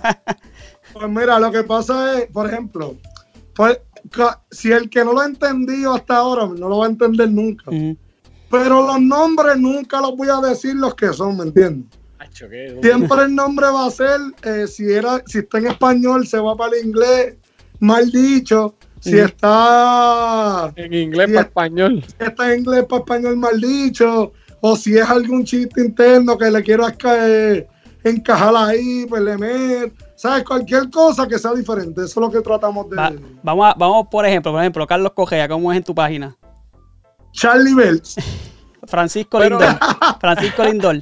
Pues 0.93 1.09
mira, 1.09 1.39
lo 1.39 1.53
que 1.53 1.63
pasa 1.65 2.19
es, 2.21 2.27
por 2.33 2.47
ejemplo, 2.47 2.97
pues, 3.55 3.79
si 4.51 4.73
el 4.73 4.89
que 4.89 5.05
no 5.05 5.13
lo 5.13 5.21
ha 5.21 5.27
entendido 5.27 5.93
hasta 5.95 6.17
ahora, 6.17 6.47
no 6.47 6.69
lo 6.69 6.79
va 6.79 6.87
a 6.87 6.89
entender 6.89 7.31
nunca. 7.31 7.71
Pero 8.51 8.87
los 8.87 9.01
nombres 9.01 9.57
nunca 9.59 10.01
los 10.01 10.17
voy 10.17 10.29
a 10.29 10.41
decir 10.41 10.75
los 10.77 10.95
que 10.95 11.13
son, 11.13 11.37
¿me 11.37 11.45
entiendes? 11.45 11.91
Acho. 12.19 12.47
Siempre 12.81 13.23
el 13.23 13.35
nombre 13.35 13.67
va 13.67 13.87
a 13.87 13.91
ser, 13.91 14.19
eh, 14.45 14.67
si 14.67 14.91
era, 14.91 15.21
si 15.27 15.39
está 15.39 15.59
en 15.59 15.67
español, 15.67 16.27
se 16.27 16.39
va 16.39 16.57
para 16.57 16.77
el 16.77 16.87
inglés, 16.87 17.35
mal 17.81 18.11
dicho. 18.11 18.75
Si 19.01 19.19
está, 19.19 20.73
En 20.77 20.95
inglés 20.95 21.27
para 21.29 21.41
es- 21.41 21.47
español. 21.47 22.05
si 22.07 22.25
está 22.25 22.53
en 22.53 22.61
inglés 22.61 22.85
para 22.89 23.01
español, 23.01 23.37
mal 23.37 23.61
dicho. 23.61 24.33
O 24.67 24.77
si 24.77 24.97
es 24.97 25.07
algún 25.11 25.45
chiste 25.45 25.83
interno 25.83 26.39
que 26.39 26.51
le 26.51 26.63
quiero 26.63 26.87
eh, 26.89 27.67
encajar 28.03 28.55
ahí, 28.57 29.05
pues 29.07 29.21
le 29.21 29.37
meto. 29.37 29.95
¿Sabes? 30.17 30.43
Cualquier 30.45 30.89
cosa 30.89 31.29
que 31.29 31.39
sea 31.39 31.53
diferente. 31.53 32.01
Eso 32.01 32.07
es 32.07 32.17
lo 32.17 32.31
que 32.31 32.41
tratamos 32.41 32.89
de. 32.89 32.97
Va- 32.97 33.13
vamos, 33.43 33.67
a- 33.67 33.75
vamos, 33.77 34.07
por 34.11 34.25
ejemplo, 34.25 34.53
por 34.53 34.61
ejemplo, 34.63 34.87
Carlos 34.87 35.13
Cogea, 35.15 35.47
¿cómo 35.49 35.71
es 35.71 35.77
en 35.77 35.85
tu 35.85 35.95
página? 35.95 36.35
Charlie 37.33 37.75
Bells. 37.75 38.15
Francisco 38.87 39.39
Pero- 39.39 39.59
Lindor. 39.59 39.79
Francisco 40.21 40.65
Lindor. 40.65 41.01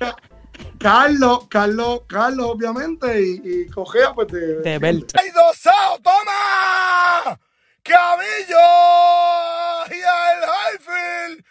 Carlos, 0.78 1.47
Carlos, 1.49 2.00
Carlos, 2.09 2.47
obviamente, 2.50 3.23
y, 3.23 3.40
y 3.45 3.66
Cogea, 3.69 4.12
pues 4.12 4.26
de. 4.26 4.57
De 4.62 4.78
Belt. 4.81 5.12
¡Ay, 5.16 5.28
dosao! 5.31 5.99
¡Toma! 6.02 7.38
¡Cabillo! 7.85 8.57
Y 9.88 10.00
el 10.00 10.40
Highfield 10.50 11.45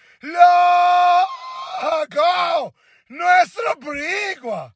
loco. 1.82 2.74
Nuestro 3.10 3.76
Brigua. 3.80 4.74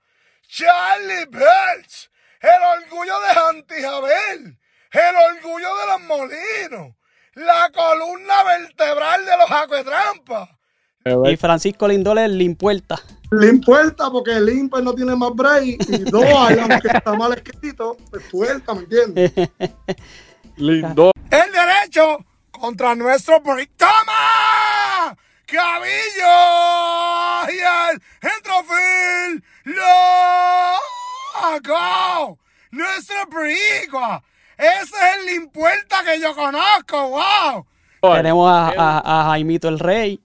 Charlie 0.48 1.26
Belch. 1.30 2.10
El 2.42 2.84
orgullo 2.84 3.14
de 3.22 3.40
Antijabel. 3.50 4.60
El 4.92 5.16
orgullo 5.36 5.70
de 5.78 5.88
los 5.88 6.02
molinos. 6.02 6.96
La 7.36 7.70
columna 7.74 8.44
vertebral 8.44 9.26
de 9.26 9.38
los 9.38 9.52
acuetrampas. 9.52 10.50
Y 11.32 11.38
Francisco 11.38 11.88
Lindol 11.88 12.18
es 12.18 12.30
Limpuerta. 12.32 13.00
Lin 13.32 13.62
Puerta, 13.62 14.10
porque 14.10 14.40
Lin 14.40 14.70
pues, 14.70 14.84
no 14.84 14.94
tiene 14.94 15.16
más 15.16 15.32
break. 15.34 15.78
Y 15.88 15.98
Doal, 16.12 16.60
aunque 16.60 16.88
está 16.88 17.14
mal 17.14 17.34
escrito, 17.34 17.98
pues 18.10 18.24
Puerta, 18.32 18.74
¿me 18.74 18.82
entiendes? 18.82 19.32
Lindo. 20.58 21.12
El 21.30 21.52
derecho 21.52 22.26
contra 22.52 22.96
nuestro 22.96 23.40
Brick. 23.42 23.72
¡Toma! 23.76 25.16
¡Cabillo! 25.48 26.36
Y 27.54 27.58
el 27.60 28.02
Entrofield. 28.22 29.44
¡Loco! 31.62 32.40
Nuestro 32.72 33.16
Brigua. 33.28 34.24
Ese 34.58 34.82
es 34.82 34.92
el 35.20 35.26
limpuerta 35.28 36.04
que 36.04 36.20
yo 36.20 36.34
conozco. 36.36 37.10
¡Wow! 37.10 37.66
Tenemos 38.14 38.50
a, 38.52 38.70
a- 38.78 39.22
a 39.22 39.26
Jaimito 39.32 39.68
el 39.68 39.80
Rey. 39.80 40.20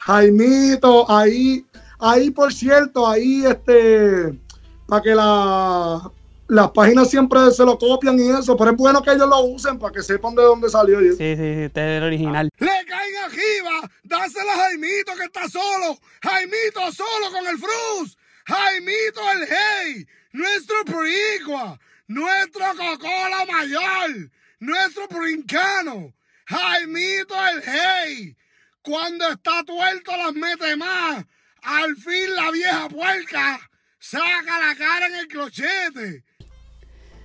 Jaimito, 0.00 1.10
ahí, 1.10 1.64
ahí 1.98 2.30
por 2.30 2.52
cierto, 2.52 3.06
ahí 3.08 3.44
este, 3.46 4.38
para 4.86 5.02
que 5.02 5.14
la, 5.14 6.10
las 6.48 6.70
páginas 6.70 7.10
siempre 7.10 7.50
se 7.50 7.64
lo 7.64 7.78
copian 7.78 8.18
y 8.18 8.30
eso, 8.30 8.56
pero 8.56 8.70
es 8.70 8.76
bueno 8.76 9.02
que 9.02 9.12
ellos 9.12 9.28
lo 9.28 9.40
usen 9.44 9.78
para 9.78 9.92
que 9.92 10.02
sepan 10.02 10.34
de 10.34 10.42
dónde 10.42 10.70
salió. 10.70 10.98
Sí, 11.00 11.10
sí, 11.10 11.36
sí, 11.36 11.62
este 11.64 11.80
es 11.80 11.98
el 11.98 12.02
original. 12.02 12.50
Le 12.58 12.84
caen 12.86 13.16
arriba. 13.24 13.90
Dásela 14.02 14.54
a 14.54 14.56
Jaimito 14.56 15.14
que 15.14 15.24
está 15.24 15.46
solo. 15.48 15.98
Jaimito 16.22 16.92
solo 16.92 17.30
con 17.30 17.46
el 17.46 17.58
frus. 17.58 18.16
Jaimito 18.46 19.20
el 19.32 19.48
hey. 19.48 20.06
Nuestro 20.32 20.76
Brigua. 20.84 21.78
Nuestro 22.06 22.64
Cocola 22.76 23.44
Mayor. 23.46 24.30
Nuestro 24.60 25.06
Brincano. 25.08 26.14
Jaimito 26.46 27.34
el 27.48 27.62
hey. 27.62 28.36
Cuando 28.80 29.28
está 29.28 29.62
tuerto 29.64 30.16
las 30.16 30.32
mete 30.32 30.76
más. 30.76 31.26
Al 31.62 31.94
fin 31.96 32.34
la 32.34 32.50
vieja 32.52 32.88
puerca 32.88 33.60
saca 33.98 34.58
la 34.58 34.74
cara 34.74 35.06
en 35.08 35.14
el 35.16 35.28
clochete. 35.28 36.24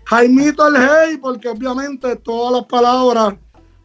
Jaimito 0.05 0.67
el 0.67 0.75
Hey, 0.77 1.17
porque 1.21 1.47
obviamente 1.49 2.15
todas 2.17 2.53
las 2.53 2.65
palabras 2.65 3.35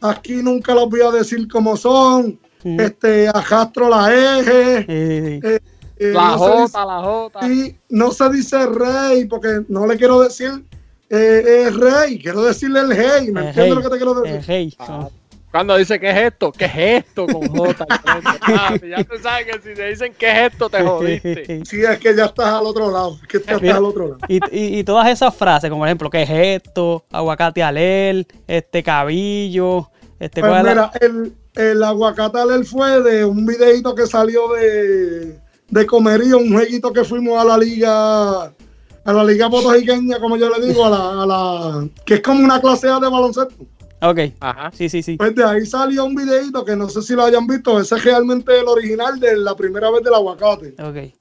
aquí 0.01 0.35
nunca 0.43 0.75
las 0.75 0.87
voy 0.89 1.01
a 1.01 1.11
decir 1.11 1.49
como 1.49 1.77
son. 1.77 2.39
Mm. 2.65 2.81
Este, 2.81 3.29
a 3.29 3.43
Castro 3.49 3.89
la 3.89 4.13
eje. 4.13 4.79
Sí, 4.81 5.47
eh, 5.47 5.61
eh, 5.97 6.13
La 6.13 6.37
no 6.37 6.63
dice- 6.63 6.73
J, 6.73 6.85
la 6.85 7.01
J. 7.03 7.49
Y 7.49 7.77
no 7.91 8.11
se 8.11 8.31
dice 8.31 8.67
rey, 8.67 9.25
porque 9.27 9.63
no 9.69 9.87
le 9.87 9.97
quiero 9.97 10.21
decir 10.21 10.65
eh, 11.11 11.43
eh, 11.67 11.71
rey, 11.71 12.19
quiero 12.19 12.43
decirle 12.43 12.81
el 12.81 12.93
hey, 12.93 13.31
¿me 13.33 13.41
El 13.41 13.47
entiendes 13.49 13.57
Rey. 13.57 13.71
lo 13.75 13.83
que 13.83 13.89
te 13.89 13.97
quiero 13.97 14.15
decir? 14.21 14.37
El 14.37 14.45
Rey. 14.45 14.75
Ah, 14.81 15.09
Cuando 15.51 15.77
dice 15.77 15.99
¿qué 15.99 16.11
es 16.11 16.17
esto? 16.17 16.53
¿Qué 16.53 16.67
es 16.67 17.05
esto 17.07 17.27
con 17.27 17.49
J? 17.49 17.87
ya 18.89 19.03
tú 19.05 19.17
sabes 19.23 19.47
que 19.47 19.53
si 19.69 19.75
te 19.75 19.89
dicen 19.89 20.13
¿qué 20.19 20.31
es 20.31 20.53
esto? 20.53 20.69
te 20.69 20.83
jodiste. 20.83 21.63
Sí, 21.65 21.81
es 21.83 21.99
que 21.99 22.15
ya 22.15 22.27
estás 22.27 22.47
al 22.55 22.67
otro 22.67 22.91
lado, 22.91 23.19
es 23.23 23.29
que 23.29 23.37
estás 23.39 23.61
Mira. 23.63 23.77
al 23.77 23.85
otro 23.85 24.09
lado. 24.09 24.19
Y, 24.29 24.37
y, 24.55 24.79
y 24.81 24.85
todas 24.85 25.09
esas 25.09 25.35
frases, 25.35 25.71
como 25.71 25.81
por 25.81 25.89
ejemplo, 25.89 26.11
¿qué 26.11 26.23
es 26.23 26.31
esto? 26.31 27.05
Aguacate 27.11 27.63
alel, 27.63 28.27
este 28.47 28.83
cabillo, 28.83 29.91
este 30.21 30.41
Pues 30.43 30.53
¿cuál 30.53 30.69
es 30.69 30.77
la- 30.77 30.91
mira, 30.93 30.93
el, 31.01 31.33
el 31.55 31.83
aguacate 31.83 32.39
él 32.55 32.65
fue 32.67 33.03
de 33.03 33.25
un 33.25 33.47
videito 33.47 33.95
que 33.95 34.07
salió 34.07 34.53
de, 34.53 35.39
de 35.71 35.87
comerío, 35.87 36.39
un 36.39 36.53
jueguito 36.53 36.93
que 36.93 37.05
fuimos 37.05 37.41
a 37.41 37.45
la 37.47 37.57
liga, 37.57 38.43
a 38.45 39.13
la 39.13 39.25
liga 39.25 39.49
puertorriqueña, 39.49 40.21
como 40.21 40.37
yo 40.37 40.51
le 40.51 40.67
digo, 40.67 40.85
a 40.85 40.91
la, 40.91 41.23
a 41.23 41.27
la 41.27 41.89
que 42.05 42.15
es 42.17 42.21
como 42.23 42.45
una 42.45 42.61
clase 42.61 42.89
A 42.89 43.01
de 43.01 43.09
baloncesto. 43.09 43.55
Ok, 44.01 44.19
Ajá. 44.41 44.71
sí, 44.73 44.89
sí, 44.89 45.03
sí. 45.03 45.17
Pues 45.17 45.35
de 45.35 45.45
ahí 45.45 45.67
salió 45.67 46.05
un 46.05 46.15
videito 46.15 46.65
que 46.65 46.77
no 46.77 46.89
sé 46.89 47.03
si 47.03 47.15
lo 47.15 47.25
hayan 47.25 47.47
visto, 47.47 47.81
ese 47.81 47.97
es 47.97 48.05
realmente 48.05 48.59
el 48.59 48.69
original 48.69 49.19
de 49.19 49.37
la 49.37 49.57
primera 49.57 49.91
vez 49.91 50.03
del 50.05 50.15
aguacate. 50.15 50.75
Ok. 50.83 51.13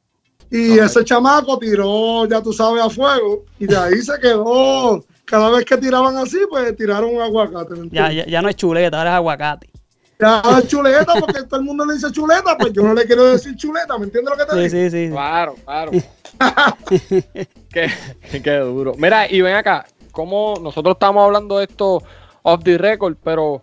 Y 0.51 0.77
ese 0.79 1.03
chamaco 1.03 1.57
tiró, 1.60 2.25
ya 2.25 2.41
tú 2.41 2.53
sabes, 2.53 2.81
a 2.84 2.89
fuego, 2.89 3.43
y 3.60 3.65
de 3.65 3.75
ahí 3.77 4.01
se 4.01 4.17
quedó. 4.19 5.03
Cada 5.25 5.50
vez 5.50 5.65
que 5.65 5.75
tiraban 5.77 6.15
así, 6.17 6.38
pues 6.50 6.74
tiraron 6.77 7.15
un 7.15 7.22
aguacate. 7.22 7.74
¿me 7.74 7.89
Ya, 7.89 8.12
ya, 8.13 8.25
ya 8.25 8.41
no 8.41 8.48
es 8.48 8.55
chuleta, 8.55 8.98
ahora 8.98 9.10
es 9.12 9.15
aguacate. 9.15 9.69
Ya, 10.19 10.41
chuleta, 10.65 11.13
porque 11.19 11.43
todo 11.43 11.60
el 11.60 11.65
mundo 11.65 11.86
le 11.86 11.96
dice 11.96 12.12
chuleta, 12.12 12.57
pues 12.57 12.74
yo 12.74 12.81
no 12.81 12.93
le 12.93 13.05
quiero 13.05 13.25
decir 13.25 13.55
chuleta, 13.55 13.98
¿me 13.98 14.05
entiendes 14.05 14.31
lo 14.31 14.38
que 14.38 14.46
te 14.46 14.69
Sí, 14.69 14.75
digo? 14.77 14.89
sí, 14.89 14.89
sí. 14.89 15.05
sí. 15.07 15.12
Claro, 15.12 15.55
claro. 15.65 15.91
qué, 17.72 17.91
qué 18.43 18.55
duro. 18.60 18.93
Mira, 18.98 19.29
y 19.31 19.41
ven 19.41 19.55
acá, 19.55 19.86
como 20.12 20.55
nosotros 20.62 20.96
estamos 20.96 21.24
hablando 21.25 21.57
de 21.60 21.65
esto 21.65 22.01
off 22.48 22.63
the 22.63 22.77
record, 22.77 23.18
pero 23.24 23.62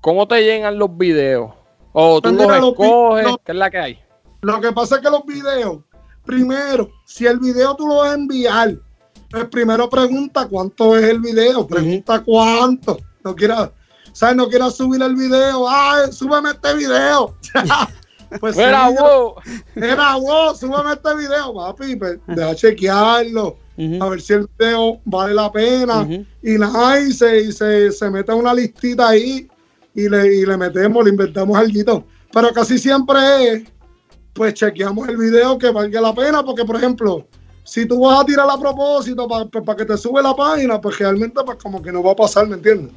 ¿cómo 0.00 0.28
te 0.28 0.40
llegan 0.40 0.78
los 0.78 0.96
videos? 0.96 1.50
O 1.92 2.20
tú 2.20 2.34
Pues 2.34 2.48
los 2.48 2.68
escoges, 2.70 3.24
los- 3.24 3.36
¿qué 3.44 3.52
es 3.52 3.58
la 3.58 3.70
que 3.70 3.78
hay? 3.78 4.00
Lo 4.42 4.60
que 4.60 4.72
pasa 4.72 4.96
es 4.96 5.00
que 5.02 5.10
los 5.10 5.24
videos, 5.24 5.78
primero, 6.24 6.88
si 7.06 7.26
el 7.26 7.40
video 7.40 7.74
tú 7.74 7.88
lo 7.88 7.96
vas 7.96 8.10
a 8.10 8.14
enviar, 8.14 8.76
pues 9.30 9.46
primero 9.46 9.88
pregunta 9.88 10.46
cuánto 10.48 10.96
es 10.96 11.04
el 11.04 11.18
video, 11.20 11.66
pregunta 11.66 12.22
cuánto. 12.22 12.98
No 13.24 13.34
quieras, 13.34 13.70
¿sabes? 14.12 14.36
No 14.36 14.48
quieras 14.48 14.76
subir 14.76 15.02
el 15.02 15.16
video, 15.16 15.66
ay, 15.68 16.12
súbeme 16.12 16.50
este 16.50 16.74
video. 16.74 17.34
pues 18.40 18.54
sí, 18.54 18.62
wow. 18.62 19.34
Mira, 19.74 20.16
vos, 20.16 20.60
súbeme 20.60 20.92
este 20.92 21.16
video, 21.16 21.52
papi, 21.54 21.96
pues, 21.96 22.18
deja 22.28 22.54
chequearlo, 22.54 23.56
A 23.76 24.08
ver 24.08 24.20
si 24.20 24.32
el 24.34 24.48
video 24.58 25.00
vale 25.04 25.34
la 25.34 25.50
pena. 25.50 26.08
Y 26.42 26.52
nada, 26.58 27.00
y 27.00 27.12
se, 27.12 27.40
y 27.40 27.52
se, 27.52 27.90
se 27.90 28.10
mete 28.10 28.32
una 28.32 28.54
listita 28.54 29.08
ahí 29.08 29.48
y 29.94 30.08
le, 30.08 30.36
y 30.36 30.46
le 30.46 30.56
metemos, 30.56 31.04
le 31.04 31.10
inventamos 31.10 31.56
algo. 31.56 32.04
Pero 32.32 32.52
casi 32.52 32.78
siempre 32.78 33.18
es, 33.48 33.62
pues 34.32 34.54
chequeamos 34.54 35.08
el 35.08 35.16
video 35.16 35.56
que 35.58 35.70
valga 35.70 36.00
la 36.00 36.14
pena, 36.14 36.44
porque 36.44 36.64
por 36.64 36.76
ejemplo, 36.76 37.26
si 37.64 37.86
tú 37.86 38.00
vas 38.00 38.20
a 38.20 38.24
tirar 38.24 38.48
a 38.50 38.58
propósito 38.58 39.26
para 39.28 39.76
que 39.76 39.84
te 39.84 39.96
sube 39.96 40.22
la 40.22 40.34
página, 40.34 40.80
pues 40.80 40.98
realmente 40.98 41.40
pues 41.44 41.58
como 41.62 41.80
que 41.80 41.92
no 41.92 42.02
va 42.02 42.12
a 42.12 42.16
pasar, 42.16 42.46
¿me 42.46 42.56
entiendes? 42.56 42.92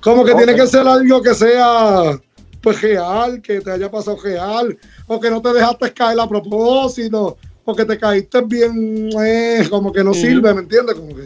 Como 0.00 0.24
que 0.24 0.34
tiene 0.34 0.54
que 0.54 0.66
ser 0.66 0.86
algo 0.86 1.20
que 1.20 1.34
sea 1.34 2.18
pues 2.62 2.80
real, 2.80 3.40
que 3.42 3.60
te 3.60 3.70
haya 3.70 3.90
pasado 3.90 4.18
real, 4.22 4.76
o 5.06 5.20
que 5.20 5.30
no 5.30 5.40
te 5.40 5.52
dejaste 5.52 5.92
caer 5.92 6.18
a 6.18 6.28
propósito, 6.28 7.36
o 7.70 7.74
que 7.76 7.84
te 7.84 7.98
caíste 7.98 8.40
bien, 8.42 9.10
eh, 9.22 9.66
como 9.68 9.92
que 9.92 10.02
no 10.02 10.14
sirve, 10.14 10.54
¿me 10.54 10.62
entiendes? 10.62 10.94
Como 10.94 11.14
que 11.14 11.22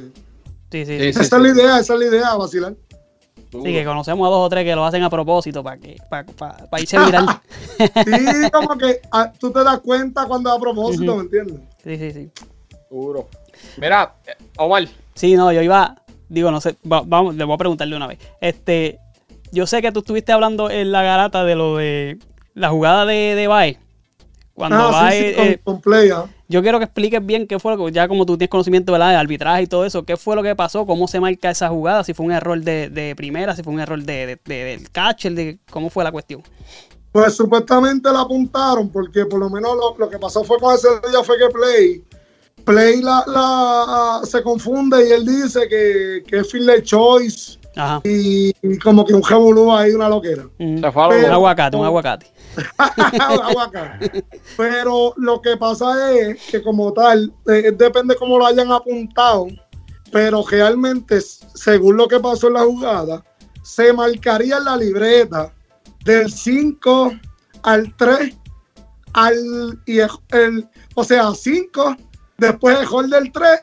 Sí, 0.72 0.84
sí, 0.84 0.86
Sí, 0.86 0.98
sí. 1.12 1.20
esa 1.20 1.20
es 1.22 1.32
la 1.42 1.48
idea, 1.48 1.78
esa 1.78 1.94
es 1.94 2.00
la 2.00 2.06
idea, 2.06 2.34
vacilar. 2.34 2.74
Sí, 3.52 3.62
que 3.62 3.84
conocemos 3.84 4.26
a 4.26 4.30
dos 4.30 4.46
o 4.46 4.48
tres 4.48 4.64
que 4.64 4.74
lo 4.74 4.84
hacen 4.84 5.02
a 5.04 5.10
propósito 5.10 5.62
para 5.62 5.76
que 5.76 5.98
para, 6.10 6.24
para, 6.32 6.56
para 6.68 6.80
irse 6.82 6.98
viral. 7.06 7.26
Sí, 7.78 8.50
como 8.52 8.76
que 8.78 9.00
ah, 9.12 9.30
tú 9.38 9.52
te 9.52 9.62
das 9.62 9.78
cuenta 9.80 10.24
cuando 10.26 10.50
es 10.50 10.56
a 10.56 10.58
propósito. 10.60 11.14
¿me 11.16 11.22
entiendes? 11.22 11.56
Sí, 11.84 11.96
sí, 11.98 12.10
sí. 12.10 12.30
Duro. 12.90 13.28
Mira, 13.76 14.14
eh, 14.26 14.32
Omar, 14.56 14.88
Sí, 15.14 15.34
no, 15.36 15.52
yo 15.52 15.62
iba, 15.62 15.94
digo, 16.28 16.50
no 16.50 16.60
sé, 16.60 16.74
va- 16.90 17.02
vamos, 17.06 17.36
le 17.36 17.44
voy 17.44 17.54
a 17.54 17.58
preguntarle 17.58 17.94
una 17.94 18.06
vez. 18.08 18.18
Este, 18.40 18.98
yo 19.52 19.66
sé 19.66 19.80
que 19.82 19.92
tú 19.92 20.00
estuviste 20.00 20.32
hablando 20.32 20.70
en 20.70 20.90
la 20.90 21.02
garata 21.02 21.44
de 21.44 21.54
lo 21.54 21.76
de 21.76 22.18
la 22.54 22.70
jugada 22.70 23.04
de, 23.06 23.34
de 23.36 23.46
Bae. 23.46 23.78
Cuando 24.54 24.76
Ah, 24.76 24.90
Bae, 24.90 25.18
sí, 25.20 25.28
sí, 25.30 25.34
con, 25.34 25.46
eh, 25.46 25.60
con 25.64 25.80
play, 25.80 26.10
ah. 26.10 26.26
yo 26.48 26.60
quiero 26.62 26.78
que 26.78 26.84
expliques 26.84 27.24
bien 27.24 27.46
qué 27.46 27.58
fue 27.58 27.74
lo 27.74 27.86
que, 27.86 27.92
ya 27.92 28.06
como 28.06 28.26
tú 28.26 28.36
tienes 28.36 28.50
conocimiento 28.50 28.92
¿verdad? 28.92 29.08
de 29.10 29.16
arbitraje 29.16 29.62
y 29.62 29.66
todo 29.66 29.86
eso, 29.86 30.04
qué 30.04 30.16
fue 30.18 30.36
lo 30.36 30.42
que 30.42 30.54
pasó, 30.54 30.84
cómo 30.84 31.08
se 31.08 31.20
marca 31.20 31.50
esa 31.50 31.68
jugada, 31.70 32.04
si 32.04 32.12
fue 32.12 32.26
un 32.26 32.32
error 32.32 32.60
de, 32.60 32.90
de 32.90 33.16
primera, 33.16 33.56
si 33.56 33.62
fue 33.62 33.72
un 33.72 33.80
error 33.80 34.02
de, 34.02 34.26
de- 34.26 34.38
de- 34.44 34.64
del 34.64 34.90
catcher, 34.90 35.32
de 35.32 35.58
cómo 35.70 35.88
fue 35.88 36.04
la 36.04 36.12
cuestión. 36.12 36.42
Pues 37.12 37.34
supuestamente 37.34 38.10
la 38.12 38.20
apuntaron, 38.20 38.88
porque 38.90 39.24
por 39.26 39.40
lo 39.40 39.48
menos 39.48 39.74
lo, 39.74 39.96
lo 39.98 40.08
que 40.10 40.18
pasó 40.18 40.44
fue 40.44 40.58
con 40.58 40.74
ese 40.74 40.88
día 41.10 41.22
fue 41.24 41.38
que 41.38 41.48
Play, 41.48 42.04
Play 42.64 43.00
la, 43.02 43.24
la, 43.26 44.20
se 44.24 44.42
confunde 44.42 45.08
y 45.08 45.12
él 45.12 45.24
dice 45.26 45.66
que, 45.68 46.22
que 46.26 46.38
es 46.40 46.50
field 46.50 46.82
choice 46.82 47.58
Ajá. 47.74 48.00
y, 48.04 48.52
y 48.62 48.78
como 48.78 49.04
que 49.04 49.14
un 49.14 49.24
jebulú 49.24 49.72
ahí, 49.72 49.92
una 49.92 50.08
loquera. 50.08 50.44
Se 50.58 50.92
fue 50.92 51.04
a 51.04 51.08
lo 51.08 51.18
Un 51.26 51.32
aguacate, 51.32 51.76
un 51.76 51.84
aguacate. 51.86 52.26
Pero 54.56 55.14
lo 55.16 55.40
que 55.40 55.56
pasa 55.56 56.12
es 56.12 56.42
que 56.50 56.62
como 56.62 56.92
tal, 56.92 57.32
eh, 57.48 57.72
depende 57.76 58.16
cómo 58.16 58.38
lo 58.38 58.46
hayan 58.46 58.70
apuntado, 58.72 59.46
pero 60.10 60.44
realmente, 60.48 61.20
según 61.20 61.96
lo 61.96 62.08
que 62.08 62.20
pasó 62.20 62.48
en 62.48 62.54
la 62.54 62.62
jugada, 62.64 63.24
se 63.62 63.92
marcaría 63.92 64.58
en 64.58 64.64
la 64.64 64.76
libreta 64.76 65.52
del 66.04 66.30
5 66.30 67.12
al 67.62 67.94
3 67.96 68.36
al, 69.14 69.80
y 69.86 69.98
el, 70.00 70.08
el- 70.30 70.68
o 70.94 71.04
sea, 71.04 71.32
5, 71.34 71.96
después 72.38 72.78
el 72.78 72.86
holder 72.90 73.30
3 73.32 73.60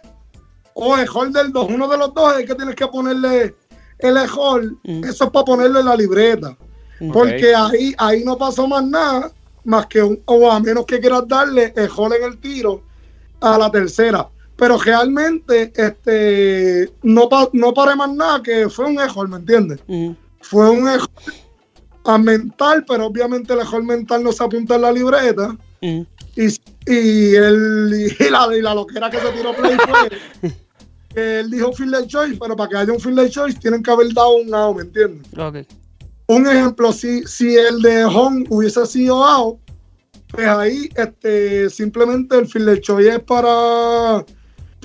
o 0.73 0.95
el 0.97 1.07
holder 1.13 1.51
2. 1.51 1.67
Uno 1.69 1.87
de 1.87 1.97
los 1.97 2.13
dos 2.13 2.37
es 2.37 2.45
que 2.45 2.55
tienes 2.55 2.75
que 2.75 2.87
ponerle 2.87 3.55
el 3.99 4.17
ejol. 4.17 4.79
Mm. 4.83 5.03
Eso 5.03 5.25
es 5.25 5.31
para 5.31 5.45
ponerle 5.45 5.79
en 5.81 5.85
la 5.87 5.95
libreta. 5.95 6.55
Porque 7.13 7.53
ahí, 7.55 7.93
ahí 7.97 8.23
no 8.23 8.37
pasó 8.37 8.67
más 8.67 8.85
nada, 8.85 9.31
más 9.63 9.85
que 9.87 10.01
un, 10.01 10.21
o 10.25 10.51
a 10.51 10.59
menos 10.59 10.85
que 10.85 10.99
quieras 10.99 11.23
darle 11.27 11.73
el 11.75 11.89
hole 11.95 12.17
en 12.17 12.23
el 12.23 12.37
tiro 12.39 12.83
a 13.41 13.57
la 13.57 13.71
tercera. 13.71 14.27
Pero 14.55 14.77
realmente, 14.77 15.71
este, 15.75 16.91
no, 17.03 17.29
pa- 17.29 17.49
no 17.53 17.73
paré 17.73 17.95
más 17.95 18.11
nada 18.13 18.41
que 18.43 18.67
fue 18.69 18.85
un 18.87 18.99
ejol, 18.99 19.29
¿me 19.29 19.37
entiendes? 19.37 19.79
Fue 20.41 20.69
un 20.69 20.87
ejol 20.89 21.07
a 22.05 22.17
mental, 22.17 22.83
pero 22.87 23.05
obviamente 23.05 23.53
el 23.53 23.59
ejol 23.59 23.83
mental 23.83 24.23
no 24.23 24.31
se 24.31 24.43
apunta 24.43 24.75
en 24.75 24.81
la 24.81 24.91
libreta. 24.91 25.55
Y, 26.35 26.47
y, 26.91 27.35
el, 27.35 28.13
y, 28.19 28.29
la, 28.29 28.49
y 28.57 28.61
la 28.61 28.73
loquera 28.73 29.09
que 29.09 29.19
se 29.19 29.29
tiró 29.31 29.53
play 29.55 29.77
fue 29.77 30.49
que 31.13 31.39
él 31.39 31.49
dijo 31.51 31.71
field 31.73 32.07
choice, 32.07 32.37
pero 32.39 32.55
para 32.55 32.69
que 32.69 32.77
haya 32.77 32.91
un 32.93 32.99
field 32.99 33.29
choice 33.29 33.57
tienen 33.59 33.81
que 33.83 33.91
haber 33.91 34.13
dado 34.13 34.37
un 34.37 34.53
out, 34.53 34.75
¿me 34.77 34.83
entiendes? 34.83 35.25
Ok. 35.37 35.57
Un 36.29 36.47
ejemplo, 36.47 36.93
si, 36.93 37.23
si 37.23 37.55
el 37.55 37.81
de 37.81 38.05
home 38.05 38.45
hubiese 38.49 38.85
sido 38.85 39.25
out, 39.25 39.59
pues 40.27 40.47
ahí 40.47 40.87
este, 40.95 41.71
simplemente 41.71 42.37
el 42.37 42.81
choice 42.81 43.15
es 43.15 43.19
para, 43.21 44.23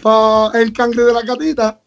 para 0.03 0.59
el 0.59 0.73
cangre 0.73 1.05
de 1.05 1.13
la 1.13 1.21
gatita. 1.21 1.79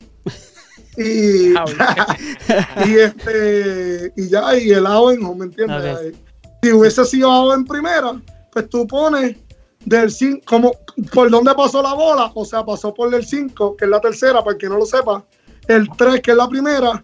Y, 0.96 1.54
y 2.86 3.00
este 3.00 4.14
y 4.16 4.30
ya, 4.30 4.56
y 4.56 4.70
el 4.70 4.86
out 4.86 5.16
en 5.16 5.26
home, 5.26 5.40
¿me 5.40 5.46
entiendes? 5.46 6.14
Si 6.62 6.72
hubiese 6.72 7.04
sido 7.06 7.32
out 7.32 7.56
en 7.56 7.66
primera, 7.66 8.22
pues 8.52 8.70
tú 8.70 8.86
pones 8.86 9.38
del 9.86 10.12
5, 10.12 10.42
como 10.46 10.72
por 11.12 11.32
dónde 11.32 11.56
pasó 11.56 11.82
la 11.82 11.96
bola, 11.96 12.32
o 12.36 12.46
sea, 12.46 12.64
pasó 12.64 12.94
por 12.94 13.12
el 13.12 13.26
5, 13.26 13.76
que 13.76 13.86
es 13.86 13.90
la 13.90 14.02
tercera, 14.02 14.44
para 14.44 14.52
el 14.52 14.58
que 14.60 14.70
no 14.70 14.78
lo 14.78 14.86
sepa, 14.86 15.26
el 15.68 15.90
3, 15.98 16.22
que 16.22 16.30
es 16.30 16.38
la 16.38 16.48
primera, 16.48 17.04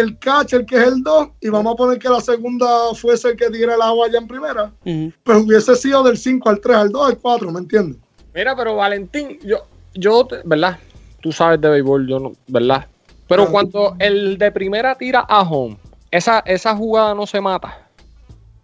el 0.00 0.18
catcher, 0.18 0.64
que 0.66 0.76
es 0.76 0.88
el 0.88 1.02
2, 1.02 1.28
y 1.40 1.48
vamos 1.48 1.72
a 1.74 1.76
poner 1.76 1.98
que 1.98 2.08
la 2.08 2.20
segunda 2.20 2.66
fuese 2.94 3.30
el 3.30 3.36
que 3.36 3.50
tira 3.50 3.74
el 3.74 3.82
agua 3.82 4.06
allá 4.06 4.18
en 4.18 4.26
primera, 4.28 4.72
Ujú. 4.84 5.12
pues 5.24 5.38
hubiese 5.44 5.74
sido 5.76 6.02
del 6.02 6.16
5 6.16 6.48
al 6.48 6.60
3, 6.60 6.76
al 6.76 6.90
2, 6.90 7.08
al 7.10 7.18
4, 7.18 7.50
¿me 7.52 7.60
entiendes? 7.60 7.98
Mira, 8.34 8.54
pero 8.56 8.76
Valentín, 8.76 9.38
yo, 9.44 9.58
yo, 9.94 10.26
te- 10.26 10.40
¿verdad? 10.44 10.78
Tú 11.20 11.32
sabes 11.32 11.60
de 11.60 11.68
béisbol, 11.68 12.06
yo 12.08 12.18
no, 12.18 12.32
¿verdad? 12.48 12.86
Pero 13.28 13.50
cuando 13.50 13.94
el 13.98 14.36
de 14.38 14.50
primera 14.52 14.94
tira 14.96 15.20
a 15.20 15.40
home, 15.42 15.78
esa, 16.10 16.40
esa 16.40 16.74
jugada 16.76 17.14
no 17.14 17.26
se 17.26 17.40
mata. 17.40 17.78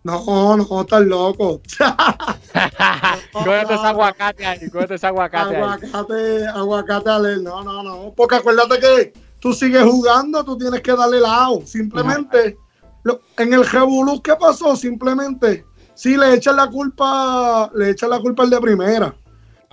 No, 0.04 0.56
no, 0.56 0.80
estás 0.80 1.02
loco. 1.02 1.60
Cógete 3.32 3.74
ese 3.74 3.86
aguacate 3.86 4.46
ahí, 4.46 4.70
cógete 4.70 4.94
ese 4.94 5.06
aguacate 5.06 5.56
ahí. 5.56 5.62
aguacate, 5.62 6.46
aguacate 6.46 7.10
a 7.10 7.18
leer. 7.18 7.40
No, 7.42 7.62
no, 7.62 7.82
no. 7.82 8.12
Porque 8.16 8.36
acuérdate 8.36 8.78
que 8.78 9.12
tú 9.40 9.52
sigues 9.52 9.82
jugando, 9.84 10.44
tú 10.44 10.56
tienes 10.58 10.80
que 10.80 10.92
darle 10.94 11.20
lado. 11.20 11.62
Simplemente, 11.64 12.56
lo- 13.04 13.20
en 13.36 13.52
el 13.52 13.64
Revolú, 13.66 14.20
¿qué 14.22 14.34
pasó? 14.36 14.74
Simplemente, 14.76 15.64
sí 15.94 16.16
le 16.16 16.34
echan 16.34 16.56
la 16.56 16.68
culpa, 16.68 17.70
le 17.74 17.90
echan 17.90 18.10
la 18.10 18.20
culpa 18.20 18.42
al 18.42 18.50
de 18.50 18.60
primera. 18.60 19.14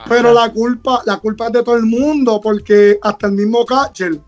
Pero 0.09 0.33
la 0.33 0.51
culpa, 0.51 1.01
la 1.05 1.17
culpa 1.17 1.47
es 1.47 1.53
de 1.53 1.63
todo 1.63 1.75
el 1.77 1.85
mundo, 1.85 2.39
porque 2.41 2.99
hasta 3.01 3.27
el 3.27 3.33
mismo 3.33 3.65
catcher 3.65 4.19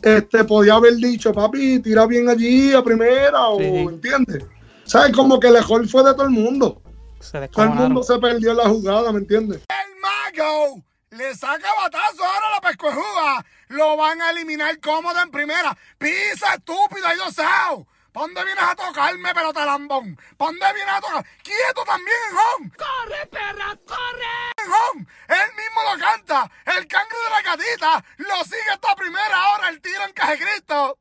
este, 0.00 0.44
podía 0.44 0.74
haber 0.74 0.94
dicho, 0.96 1.32
papi, 1.32 1.80
tira 1.80 2.06
bien 2.06 2.28
allí 2.28 2.72
a 2.72 2.82
primera, 2.82 3.48
o 3.48 3.58
Sí, 3.58 3.64
sí. 3.64 3.76
¿entiendes? 3.78 4.44
¿Sabes? 4.84 5.12
Como 5.12 5.38
que 5.38 5.48
el 5.48 5.54
mejor 5.54 5.86
fue 5.88 6.02
de 6.04 6.12
todo 6.14 6.24
el 6.24 6.30
mundo. 6.30 6.80
Se 7.20 7.46
Todo 7.48 7.64
el 7.64 7.70
mundo 7.70 8.02
se 8.02 8.18
perdió 8.18 8.50
en 8.52 8.56
la 8.56 8.68
jugada, 8.68 9.12
¿me 9.12 9.18
entiendes? 9.20 9.62
El 9.68 10.00
mago 10.00 10.82
le 11.12 11.34
saca 11.34 11.68
batazo 11.74 12.24
ahora 12.24 12.48
a 12.48 12.50
la 12.52 12.60
pescuejuga. 12.60 13.44
Lo 13.68 13.96
van 13.96 14.20
a 14.22 14.30
eliminar 14.30 14.80
cómodo 14.80 15.20
en 15.20 15.30
primera. 15.30 15.76
Pisa, 15.98 16.54
estúpido, 16.54 17.06
hay 17.06 17.16
dos 17.18 17.38
outs. 17.38 17.86
¿Pa' 18.12 18.20
dónde 18.20 18.44
vienes 18.44 18.62
a 18.62 18.74
tocarme, 18.74 19.34
pelota 19.34 19.64
lambón? 19.64 20.18
¿Pa' 20.36 20.46
dónde 20.46 20.66
vienes 20.74 20.94
a 20.94 21.00
tocar? 21.00 21.24
¡Quieto 21.42 21.84
también 21.84 22.16
home! 22.32 22.70
¡Corre, 22.76 23.26
perra, 23.26 23.76
corre! 23.86 24.52
Home, 24.66 25.06
él 25.28 25.56
mismo 25.56 25.82
lo 25.90 25.98
canta. 25.98 26.50
El 26.76 26.86
cangre 26.86 27.16
de 27.24 27.30
la 27.30 27.42
gatita 27.42 28.04
lo 28.18 28.44
sigue 28.44 28.70
hasta 28.70 28.94
primera 28.96 29.44
ahora 29.44 29.68
el 29.70 29.80
tiro 29.80 30.04
en 30.04 30.12
caje 30.12 30.38
Cristo. 30.38 30.98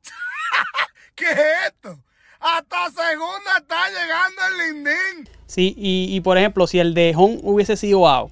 ¿Qué 1.15 1.30
es 1.30 1.67
esto? 1.67 2.00
Hasta 2.39 2.89
segunda 2.91 3.58
está 3.58 3.89
llegando 3.89 4.41
el 4.47 4.58
lindín. 4.58 5.30
Sí, 5.47 5.74
y, 5.78 6.15
y 6.15 6.21
por 6.21 6.38
ejemplo, 6.38 6.65
si 6.65 6.80
el 6.80 6.93
de 6.93 7.13
Home 7.15 7.39
hubiese 7.43 7.76
sido 7.76 8.08
out 8.08 8.32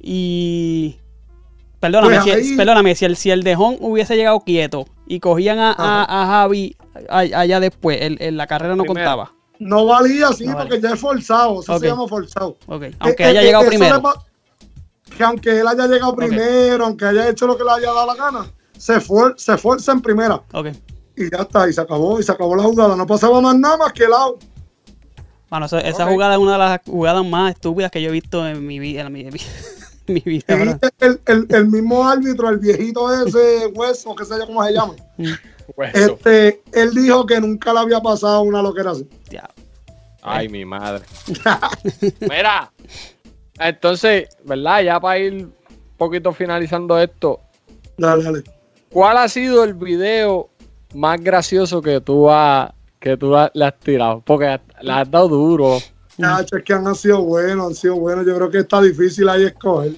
y. 0.00 0.96
Perdóname, 1.80 2.18
Pues 2.20 2.46
si, 2.48 2.56
perdóname 2.56 2.94
si, 2.96 3.04
el, 3.04 3.16
si 3.16 3.30
el 3.30 3.44
de 3.44 3.54
Home 3.54 3.78
hubiese 3.80 4.16
llegado 4.16 4.40
quieto 4.40 4.86
y 5.06 5.20
cogían 5.20 5.60
a, 5.60 5.70
a- 5.72 6.22
a 6.22 6.26
Javi 6.26 6.76
allá 7.08 7.60
después, 7.60 7.98
el, 8.02 8.16
el- 8.20 8.36
la 8.36 8.48
carrera 8.48 8.74
no 8.74 8.82
Primero. 8.82 9.08
contaba. 9.10 9.32
No 9.60 9.86
valía 9.86 10.28
así 10.28 10.44
No 10.46 10.54
porque 10.56 10.74
valía. 10.74 10.88
ya 10.88 10.94
es 10.94 11.00
forzado, 11.00 11.60
eso 11.62 11.72
Ok. 11.74 11.80
se 11.80 11.86
llama 11.86 12.08
forzado. 12.08 12.56
Ok, 12.66 12.84
Aunque 12.98 13.22
Eh, 13.22 13.26
haya 13.26 13.42
eh, 13.42 13.44
llegado 13.44 13.62
eso 13.62 13.70
primero. 13.70 14.02
Que 15.16 15.22
aunque 15.24 15.60
él 15.60 15.66
haya 15.68 15.86
llegado 15.86 16.16
primero, 16.16 16.84
aunque 16.84 17.04
haya 17.04 17.28
hecho 17.28 17.46
lo 17.46 17.56
que 17.56 17.62
le 17.64 17.70
haya 17.70 17.92
dado 17.92 18.06
la 18.06 18.14
gana, 18.16 18.50
se, 18.76 18.96
fuer- 18.96 19.36
se 19.36 19.56
fuerza 19.56 19.92
en 19.92 20.00
primera. 20.02 20.42
Y 21.16 21.30
ya 21.30 21.42
está, 21.42 21.68
y 21.68 21.72
se 21.72 21.80
acabó, 21.80 22.18
y 22.18 22.24
se 22.24 22.32
acabó 22.32 22.56
la 22.56 22.64
jugada. 22.64 22.96
No 22.96 23.06
pasaba 23.06 23.40
más 23.40 23.56
nada 23.56 23.76
más 23.76 23.92
que 23.92 24.02
el 24.04 24.12
out. 24.12 24.42
Bueno, 25.48 25.66
esa 25.66 26.04
Ok. 26.04 26.10
jugada 26.10 26.34
es 26.34 26.40
una 26.40 26.52
de 26.52 26.58
las 26.58 26.80
jugadas 26.84 27.24
más 27.24 27.52
estúpidas 27.54 27.90
que 27.92 28.02
yo 28.02 28.08
he 28.08 28.12
visto 28.12 28.46
en 28.48 28.66
mi 28.66 28.78
vida. 28.80 29.02
En 29.02 29.12
mi, 29.12 29.20
en 29.20 29.30
mi 30.08 30.20
vida, 30.20 30.44
el, 31.00 31.20
el- 31.26 31.46
el 31.50 31.66
mismo 31.68 32.06
árbitro, 32.08 32.48
el 32.48 32.58
viejito 32.58 33.12
ese, 33.12 33.66
hueso, 33.74 34.14
que 34.14 34.24
sé 34.24 34.34
yo 34.38 34.46
cómo 34.46 34.64
se 34.64 34.72
llama, 34.72 34.94
este, 35.94 36.62
él 36.72 36.94
dijo 36.94 37.26
que 37.26 37.40
nunca 37.40 37.72
le 37.72 37.80
había 37.80 38.00
pasado 38.00 38.42
una 38.42 38.62
loquera 38.62 38.92
así. 38.92 39.06
Ya. 39.30 39.48
Ay, 40.22 40.48
mi 40.48 40.64
madre. 40.64 41.04
Mira, 42.20 42.70
entonces, 43.58 44.28
¿verdad? 44.44 44.82
Ya 44.82 45.00
para 45.00 45.18
ir 45.18 45.32
un 45.44 45.52
poquito 45.96 46.32
finalizando 46.32 46.98
esto, 46.98 47.40
Dale, 47.96 48.22
dale. 48.24 48.44
¿cuál 48.90 49.16
ha 49.18 49.28
sido 49.28 49.64
el 49.64 49.74
video 49.74 50.48
más 50.94 51.20
gracioso 51.20 51.82
que 51.82 52.00
tú 52.00 52.30
has, 52.30 52.70
que 53.00 53.16
tú 53.16 53.36
ha- 53.36 53.50
le 53.54 53.64
has 53.66 53.78
tirado? 53.78 54.22
Porque 54.24 54.60
le 54.82 54.92
has 54.92 55.10
dado 55.10 55.28
duro. 55.28 55.78
Chacho, 56.18 56.56
es 56.56 56.64
que 56.64 56.72
han 56.72 56.94
sido 56.94 57.22
buenos, 57.22 57.66
han 57.68 57.74
sido 57.74 57.96
buenos. 57.96 58.26
Yo 58.26 58.34
creo 58.36 58.50
que 58.50 58.58
está 58.58 58.80
difícil 58.82 59.28
ahí 59.28 59.44
escoger. 59.44 59.92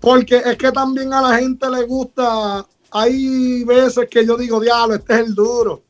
Porque 0.00 0.36
es 0.36 0.56
que 0.56 0.70
también 0.70 1.12
a 1.12 1.22
la 1.22 1.38
gente 1.38 1.68
le 1.70 1.84
gusta. 1.84 2.66
Hay 2.90 3.64
veces 3.64 4.06
que 4.10 4.24
yo 4.24 4.36
digo, 4.36 4.60
diablo, 4.60 4.94
este 4.94 5.14
es 5.14 5.20
el 5.20 5.34
duro. 5.34 5.82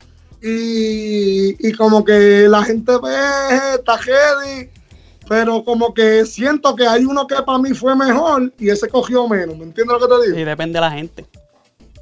Y, 0.43 1.69
y 1.69 1.73
como 1.73 2.05
que 2.05 2.47
la 2.49 2.63
gente 2.63 2.93
ve, 3.03 3.75
está 3.75 3.99
heavy. 3.99 4.71
Pero 5.29 5.65
como 5.65 5.93
que 5.93 6.25
siento 6.25 6.77
que 6.77 6.87
hay 6.87 7.05
uno 7.05 7.27
que 7.27 7.35
para 7.43 7.59
mí 7.59 7.75
fue 7.75 7.97
mejor 7.97 8.53
y 8.59 8.71
ese 8.71 8.89
cogió 8.89 9.29
menos. 9.29 9.59
¿Me 9.59 9.65
entiendes 9.65 9.99
lo 9.99 10.07
que 10.07 10.15
te 10.15 10.23
digo? 10.27 10.37
Sí, 10.37 10.45
depende 10.45 10.77
de 10.77 10.81
la 10.81 10.91
gente. 10.93 11.27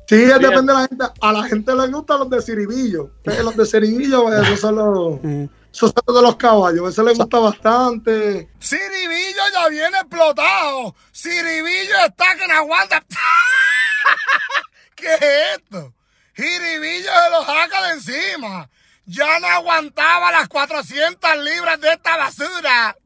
Sí, 0.07 0.17
depende 0.17 0.73
de 0.73 0.79
la 0.79 0.87
gente. 0.89 1.05
A 1.21 1.33
la 1.33 1.43
gente 1.45 1.75
le 1.75 1.87
gustan 1.89 2.21
los 2.21 2.31
de 2.31 2.43
Ciribillo. 2.43 3.11
Eh, 3.25 3.43
Los 3.43 3.57
de 3.57 3.65
Ciribillo, 3.65 4.25
pues, 4.25 4.43
esos 4.43 4.61
son 4.61 4.77
los, 4.77 5.21
Los 5.81 5.93
de 5.95 6.23
los 6.23 6.37
caballos. 6.37 6.89
Ese 6.91 7.03
le 7.03 7.15
gusta 7.15 7.39
bastante. 7.39 8.49
Ciribillo 8.61 9.43
ya 9.53 9.69
viene 9.69 9.99
explotado. 9.99 10.95
Ciribillo 11.13 11.97
está 12.07 12.37
que 12.37 12.47
no 12.47 12.55
aguanta. 12.55 13.05
¿Qué 14.95 15.15
es 15.15 15.59
esto? 15.59 15.93
Ciribillo 16.37 17.11
se 17.11 17.31
lo 17.31 17.45
saca 17.45 17.87
de 17.89 17.93
encima. 17.95 18.71
Ya 19.07 19.39
no 19.41 19.47
aguantaba 19.49 20.31
las 20.33 20.49
400 20.49 21.37
libras 21.39 21.81
de 21.81 21.93
esta 21.93 22.17
basura. 22.17 22.97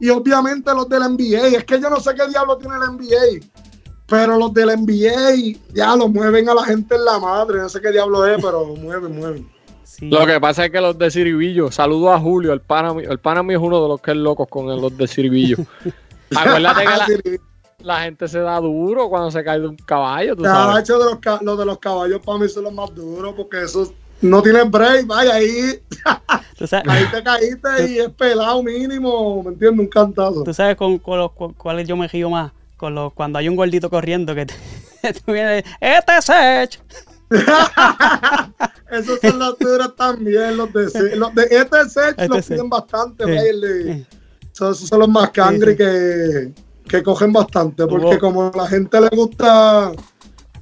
y 0.00 0.08
obviamente 0.08 0.72
los 0.74 0.88
del 0.88 1.02
NBA. 1.02 1.58
Es 1.58 1.64
que 1.64 1.80
yo 1.80 1.90
no 1.90 2.00
sé 2.00 2.14
qué 2.14 2.26
diablo 2.28 2.56
tiene 2.56 2.76
el 2.76 2.92
NBA, 2.92 3.46
pero 4.06 4.38
los 4.38 4.52
del 4.54 4.70
NBA 4.70 5.58
ya 5.74 5.94
lo 5.94 6.08
mueven 6.08 6.48
a 6.48 6.54
la 6.54 6.64
gente 6.64 6.94
en 6.94 7.04
la 7.04 7.18
madre. 7.18 7.58
No 7.58 7.68
sé 7.68 7.80
qué 7.80 7.90
diablo 7.92 8.26
es, 8.26 8.42
pero 8.42 8.64
mueven, 8.76 9.16
mueven. 9.16 9.59
Sí. 9.90 10.08
Lo 10.08 10.24
que 10.24 10.38
pasa 10.40 10.66
es 10.66 10.70
que 10.70 10.80
los 10.80 10.96
de 10.96 11.10
Ciribillo, 11.10 11.72
saludo 11.72 12.12
a 12.12 12.20
Julio, 12.20 12.52
el 12.52 12.60
pana, 12.60 12.94
el 13.02 13.18
pana 13.18 13.42
mío 13.42 13.58
es 13.58 13.64
uno 13.64 13.82
de 13.82 13.88
los 13.88 14.00
que 14.00 14.12
es 14.12 14.16
locos 14.16 14.46
con 14.48 14.66
los 14.68 14.96
de 14.96 15.08
Ciribillo. 15.08 15.56
Acuérdate 16.36 16.80
que 16.82 16.86
la, 16.86 17.38
la 17.80 18.00
gente 18.02 18.28
se 18.28 18.38
da 18.38 18.60
duro 18.60 19.08
cuando 19.08 19.32
se 19.32 19.42
cae 19.42 19.58
de 19.58 19.66
un 19.66 19.76
caballo, 19.76 20.36
tú 20.36 20.44
Ya, 20.44 20.50
sabes. 20.54 20.82
hecho, 20.84 20.98
de 21.00 21.04
los, 21.40 21.58
de 21.58 21.64
los 21.64 21.78
caballos 21.78 22.20
para 22.24 22.38
mí 22.38 22.48
son 22.48 22.64
los 22.64 22.72
más 22.72 22.94
duros 22.94 23.34
porque 23.36 23.62
esos 23.62 23.92
no 24.22 24.40
tienen 24.42 24.70
break. 24.70 25.06
Vaya, 25.08 25.34
ahí, 25.34 25.82
¿Tú 26.56 26.68
sabes, 26.68 26.86
ahí 26.88 27.04
te 27.10 27.22
caíste 27.24 27.88
y 27.90 27.98
es 27.98 28.10
pelado 28.10 28.62
mínimo. 28.62 29.42
¿Me 29.42 29.50
entiendes? 29.50 29.80
Un 29.80 29.86
cantazo. 29.88 30.44
tú 30.44 30.54
sabes 30.54 30.76
con, 30.76 30.98
con 30.98 31.18
los 31.18 31.32
cuáles 31.56 31.88
yo 31.88 31.96
me 31.96 32.06
río 32.06 32.30
más? 32.30 32.52
Con 32.76 32.94
los, 32.94 33.12
cuando 33.12 33.38
hay 33.40 33.48
un 33.48 33.56
gordito 33.56 33.90
corriendo 33.90 34.34
que 34.36 34.46
te, 34.46 34.54
tú 35.24 35.32
vienes, 35.32 35.64
este 35.80 36.16
es 36.16 36.24
Sech. 36.24 36.80
Esos 38.90 39.20
son 39.20 39.38
las 39.38 39.58
duras 39.58 39.94
también, 39.96 40.56
los 40.56 40.72
de, 40.72 41.16
los 41.16 41.34
de 41.34 41.44
este 41.50 41.88
set 41.88 42.10
Este 42.10 42.28
los 42.28 42.44
set. 42.44 42.56
piden 42.56 42.68
bastante, 42.70 43.24
Sí. 43.24 44.06
So, 44.52 44.72
esos 44.72 44.88
son 44.88 44.98
los 45.00 45.08
más 45.08 45.30
cangri 45.30 45.76
que, 45.76 46.52
que 46.88 47.02
cogen 47.02 47.32
bastante, 47.32 47.86
porque 47.86 48.18
como 48.18 48.48
a 48.48 48.56
la 48.56 48.66
gente 48.66 49.00
le 49.00 49.08
gusta 49.08 49.92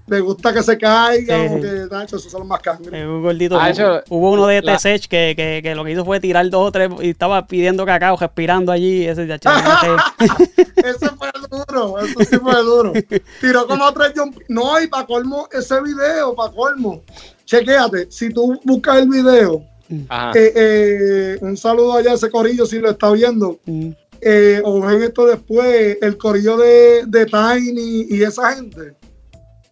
le 0.08 0.20
gusta 0.20 0.52
que 0.54 0.62
se 0.62 0.76
caigan, 0.78 1.48
Sí, 1.48 1.54
o 1.54 1.60
que, 1.60 1.86
tacho, 1.88 2.16
esos 2.16 2.30
son 2.30 2.40
los 2.40 2.48
más 2.48 2.60
cangri. 2.60 2.96
Eh, 2.96 3.06
un 3.06 3.22
gordito. 3.22 3.58
Ah, 3.60 3.70
hubo- 4.08 4.32
uno 4.32 4.46
de 4.46 4.62
la- 4.62 4.72
T-Sech 4.76 5.06
que, 5.08 5.34
que, 5.36 5.60
que 5.62 5.74
lo 5.74 5.84
que 5.84 5.92
hizo 5.92 6.04
fue 6.04 6.20
tirar 6.20 6.48
dos 6.50 6.68
o 6.68 6.72
tres 6.72 6.90
y 7.00 7.10
estaba 7.10 7.46
pidiendo 7.46 7.84
cacao, 7.86 8.16
respirando 8.16 8.72
allí. 8.72 9.06
Ese 9.06 9.26
ya 9.26 9.36
Ese 10.76 11.08
fue 11.16 11.28
duro, 11.50 11.98
eso 11.98 12.18
sí 12.20 12.36
fue 12.38 12.54
duro. 12.62 12.92
Tiró 13.40 13.66
como 13.66 13.92
tres 13.92 14.12
jump. 14.16 14.36
No, 14.48 14.80
y 14.80 14.86
para 14.86 15.06
colmo, 15.06 15.48
ese 15.52 15.80
video, 15.82 16.34
para 16.34 16.52
colmo. 16.52 17.02
Chequéate, 17.44 18.08
si 18.10 18.30
tú 18.30 18.58
buscas 18.64 18.98
el 18.98 19.08
video, 19.08 19.62
Ajá. 20.08 20.32
eh, 20.38 20.52
eh, 20.54 21.38
un 21.40 21.56
saludo 21.56 21.94
allá 21.94 22.12
a 22.12 22.14
ese 22.14 22.30
corillo 22.30 22.66
si 22.66 22.78
lo 22.78 22.90
está 22.90 23.10
viendo. 23.12 23.58
Mm, 23.64 23.90
eh, 24.20 24.60
o 24.64 24.80
ven 24.80 25.02
esto 25.02 25.26
después, 25.26 25.96
el 26.02 26.16
corillo 26.18 26.56
de, 26.56 27.04
de 27.06 27.24
Tiny 27.26 28.06
y 28.10 28.22
esa 28.22 28.54
gente, 28.54 28.94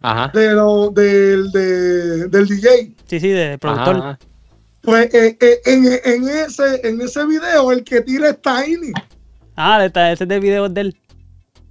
Ajá. 0.02 0.30
de 0.34 0.52
lo, 0.52 0.90
del, 0.90 1.50
de- 1.52 2.28
del 2.28 2.46
DJ. 2.46 2.94
Sí, 3.06 3.20
sí, 3.20 3.28
de 3.28 3.58
productor. 3.58 3.96
Ajá. 3.96 4.18
Pues 4.82 5.12
eh, 5.14 5.36
eh, 5.40 5.60
en, 5.64 5.84
en 6.04 6.28
ese, 6.28 6.86
en 6.86 7.00
ese 7.00 7.24
video 7.26 7.72
el 7.72 7.82
que 7.82 8.00
tira 8.02 8.28
es 8.30 8.38
Tiny. 8.40 8.92
Ah, 9.56 9.84
está- 9.84 10.12
ese 10.12 10.24
es 10.24 10.28
de 10.28 10.38
video 10.40 10.68
de 10.68 10.80
él. 10.82 10.96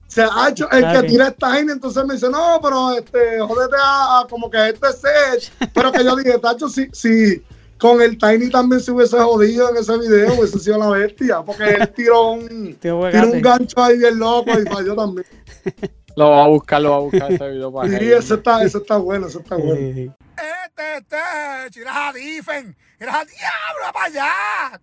Se 0.07 0.21
ha 0.23 0.49
hecho, 0.49 0.69
el 0.71 0.83
Ah, 0.85 0.91
que 0.93 0.97
ok. 0.99 1.05
tira 1.07 1.27
es 1.27 1.35
Tiny, 1.37 1.71
entonces 1.71 2.05
me 2.05 2.13
dice, 2.15 2.29
no, 2.29 2.59
pero 2.61 2.91
este, 2.97 3.39
jódete 3.41 3.75
a, 3.81 4.19
a 4.21 4.27
como 4.29 4.49
que 4.49 4.69
este 4.69 4.87
set. 4.93 5.51
Pero 5.73 5.91
que 5.91 6.03
yo 6.03 6.15
dije, 6.15 6.37
Tacho, 6.39 6.67
si, 6.69 6.87
si 6.93 7.41
con 7.77 8.01
el 8.01 8.17
Tiny 8.17 8.49
también 8.49 8.81
se 8.81 8.91
hubiese 8.91 9.17
jodido 9.17 9.69
en 9.69 9.77
ese 9.77 9.97
video, 9.97 10.33
hubiese 10.39 10.59
sido 10.59 10.77
la 10.77 10.89
bestia, 10.89 11.41
porque 11.41 11.65
él 11.65 11.91
tiró 11.93 12.31
un, 12.31 12.75
tiró 12.81 12.99
un 12.99 13.41
gancho 13.41 13.81
ahí 13.83 13.97
bien 13.97 14.17
loco 14.19 14.51
y 14.57 14.63
falló 14.65 14.95
también. 14.95 15.25
Lo 16.15 16.29
va 16.29 16.45
a 16.45 16.47
buscar, 16.47 16.81
lo 16.81 16.91
va 16.91 16.95
a 16.95 16.99
buscar 16.99 17.31
ese 17.31 17.49
video 17.49 17.73
para 17.73 17.89
Sí, 17.89 18.11
ese 18.11 18.33
está, 18.35 18.63
ese 18.63 18.77
está 18.77 18.97
bueno, 18.97 19.27
ese 19.27 19.39
está 19.39 19.55
bueno. 19.55 19.75
Este, 19.75 20.97
este, 20.97 21.79
irás 21.79 21.95
a 21.95 22.13
Difen, 22.13 22.77
irás 22.99 23.15
a 23.15 23.25
diablo 23.25 23.93
para 23.93 24.05
allá. 24.05 24.81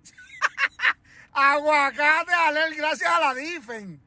Aguacate, 1.33 2.33
Alel, 2.33 2.75
gracias 2.75 3.11
a 3.11 3.21
la 3.21 3.35
Difen. 3.35 4.03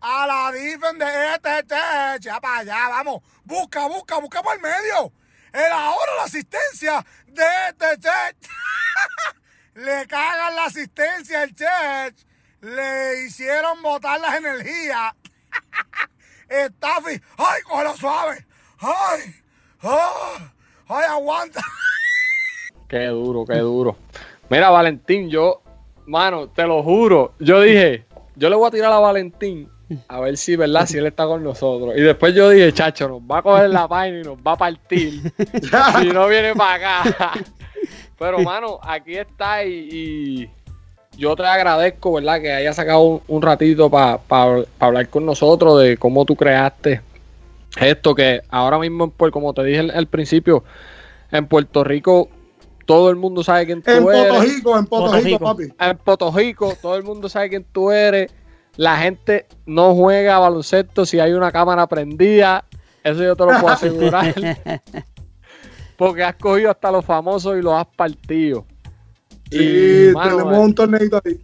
A 0.00 0.26
la 0.26 0.52
Difen 0.52 0.98
de 0.98 1.34
este, 1.34 1.58
este, 1.58 1.76
ya 2.20 2.40
para 2.40 2.60
allá, 2.60 2.88
vamos. 2.88 3.22
Busca, 3.44 3.86
busca, 3.86 4.18
busca 4.18 4.42
por 4.42 4.54
el 4.54 4.62
medio. 4.62 5.12
El 5.52 5.72
ahorro, 5.72 6.16
la 6.16 6.24
asistencia 6.24 7.04
de 7.26 7.44
este, 7.68 7.92
este. 7.92 8.08
Le 9.74 10.06
cagan 10.06 10.56
la 10.56 10.64
asistencia 10.64 11.42
al 11.42 11.54
Chech. 11.54 12.26
Le 12.62 13.24
hicieron 13.26 13.82
botar 13.82 14.18
las 14.18 14.36
energías. 14.36 15.12
Estafi, 16.50 17.20
ay, 17.38 17.62
cógelo 17.62 17.96
suave. 17.96 18.44
Ay, 18.80 19.20
ah, 19.82 20.52
ay, 20.88 21.04
aguanta. 21.08 21.62
Qué 22.88 23.06
duro, 23.06 23.44
qué 23.46 23.58
duro. 23.58 23.96
Mira, 24.48 24.68
Valentín, 24.70 25.30
yo, 25.30 25.62
mano, 26.06 26.48
te 26.48 26.66
lo 26.66 26.82
juro, 26.82 27.34
yo 27.38 27.60
dije, 27.60 28.04
yo 28.34 28.50
le 28.50 28.56
voy 28.56 28.66
a 28.66 28.70
tirar 28.72 28.92
a 28.92 28.98
Valentín 28.98 29.70
a 30.08 30.20
ver 30.20 30.36
si, 30.36 30.56
¿verdad? 30.56 30.86
Si 30.86 30.98
él 30.98 31.06
está 31.06 31.26
con 31.26 31.42
nosotros. 31.42 31.94
Y 31.96 32.00
después 32.00 32.34
yo 32.34 32.50
dije, 32.50 32.72
chacho, 32.72 33.08
nos 33.08 33.20
va 33.22 33.38
a 33.38 33.42
coger 33.42 33.70
la 33.70 33.86
página 33.86 34.18
y 34.18 34.22
nos 34.22 34.38
va 34.38 34.52
a 34.52 34.56
partir 34.56 35.20
si 36.00 36.08
no 36.08 36.26
viene 36.26 36.54
para 36.54 37.02
acá. 37.02 37.32
Pero, 38.18 38.40
mano, 38.40 38.78
aquí 38.82 39.16
está 39.16 39.64
y, 39.64 39.88
y 39.90 40.50
yo 41.20 41.36
te 41.36 41.44
agradezco, 41.44 42.14
¿verdad? 42.14 42.40
Que 42.40 42.50
hayas 42.50 42.74
sacado 42.74 43.02
un, 43.02 43.22
un 43.28 43.42
ratito 43.42 43.90
para 43.90 44.20
hablar 44.78 45.08
con 45.08 45.26
nosotros 45.26 45.80
de 45.80 45.96
cómo 45.98 46.24
tú 46.24 46.34
creaste 46.34 47.02
esto 47.78 48.14
que 48.14 48.40
ahora 48.48 48.78
mismo, 48.78 49.10
pues, 49.10 49.32
como 49.32 49.54
te 49.54 49.62
dije 49.64 49.80
al, 49.80 50.06
principio, 50.06 50.64
en 51.30 51.46
Puerto 51.46 51.84
Rico 51.84 52.28
todo 52.86 53.10
el 53.10 53.16
mundo 53.16 53.44
sabe 53.44 53.66
quién 53.66 53.82
tú 53.82 53.90
En 53.90 53.98
eres. 53.98 54.04
Puerto 54.04 54.40
Rico, 54.40 54.78
en 54.78 54.86
Puerto 54.86 55.10
Puerto 55.10 55.24
Rico, 55.24 55.38
Rico. 55.38 55.44
papi. 55.44 55.64
En 55.78 55.98
Puerto 55.98 56.32
Rico 56.32 56.74
todo 56.80 56.96
el 56.96 57.04
mundo 57.04 57.28
sabe 57.28 57.50
quién 57.50 57.64
tú 57.70 57.92
eres. 57.92 58.32
La 58.76 58.96
gente 58.96 59.46
no 59.66 59.94
juega 59.94 60.38
baloncesto 60.38 61.06
si 61.06 61.20
hay 61.20 61.32
una 61.32 61.52
cámara 61.52 61.86
prendida. 61.86 62.64
Eso 63.04 63.22
yo 63.22 63.36
te 63.36 63.44
lo 63.44 63.60
puedo 63.60 63.68
asegurar. 63.74 64.34
Porque 65.96 66.24
has 66.24 66.34
cogido 66.34 66.70
hasta 66.70 66.90
los 66.90 67.04
famosos 67.04 67.56
y 67.58 67.62
los 67.62 67.74
has 67.74 67.86
partido. 67.86 68.64
Sí, 69.50 70.08
Y, 70.10 70.14
mano, 70.14 70.36
tenemos 70.36 70.58
un 70.58 70.74
torneito 70.74 71.20
ahí. 71.24 71.38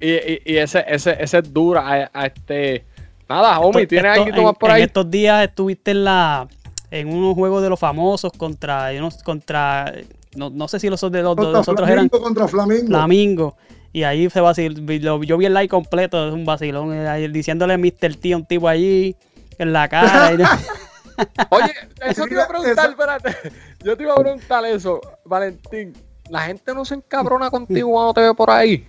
y, 0.00 0.10
y- 0.10 0.42
y 0.46 0.56
ese, 0.58 0.84
ese, 0.86 1.16
ese 1.22 1.38
es 1.38 1.52
dura. 1.52 1.80
A, 1.86 2.10
a 2.12 2.26
este. 2.26 2.84
Nada, 3.28 3.60
homie, 3.60 3.82
Esto- 3.82 3.88
¿tienes 3.90 4.10
esto- 4.18 4.24
algo 4.24 4.42
más 4.42 4.52
en- 4.52 4.58
por 4.58 4.70
en 4.70 4.76
ahí? 4.76 4.82
estos 4.82 5.10
días 5.10 5.44
estuviste 5.44 5.90
en 5.92 6.04
la 6.04 6.48
en 6.90 7.08
unos 7.12 7.34
juegos 7.34 7.62
de 7.62 7.68
los 7.68 7.78
famosos 7.78 8.32
contra 8.36 8.90
unos 8.98 9.22
contra 9.22 9.92
no, 10.34 10.50
no 10.50 10.66
sé 10.66 10.80
si 10.80 10.88
los 10.90 11.00
de 11.00 11.08
los, 11.22 11.36
de 11.36 11.42
Contra 11.42 11.58
los 11.60 11.68
otros 11.68 11.88
eran 11.88 12.08
Flamingo, 12.08 12.20
contra 12.24 12.48
Flamingo. 12.48 12.86
Flamingo 12.88 13.56
y 13.92 14.02
ahí 14.02 14.28
se 14.28 14.40
vaciló 14.40 14.74
lo- 15.00 15.22
yo 15.22 15.36
vi 15.38 15.46
el 15.46 15.54
live 15.54 15.68
completo 15.68 16.26
es 16.26 16.34
un 16.34 16.44
vacilón 16.44 16.92
eh, 16.92 17.06
ahí 17.08 17.28
diciéndole 17.28 17.78
Mr. 17.78 18.16
T 18.16 18.32
a 18.32 18.36
un 18.38 18.44
tipo 18.44 18.66
allí 18.66 19.14
en 19.58 19.72
la 19.72 19.88
cara 19.88 20.32
y- 20.32 20.36
Oye, 21.50 21.72
eso 22.08 22.24
te 22.24 22.32
iba 22.34 22.44
a 22.44 22.48
preguntar, 22.48 22.90
espérate. 22.90 23.36
Yo 23.84 23.96
te 23.96 24.02
iba 24.04 24.14
a 24.14 24.16
preguntar 24.16 24.64
eso, 24.64 25.00
Valentín. 25.24 25.92
La 26.30 26.42
gente 26.42 26.72
no 26.72 26.84
se 26.84 26.94
encabrona 26.94 27.50
contigo 27.50 27.90
cuando 27.90 28.14
te 28.14 28.20
ve 28.20 28.34
por 28.34 28.50
ahí. 28.50 28.86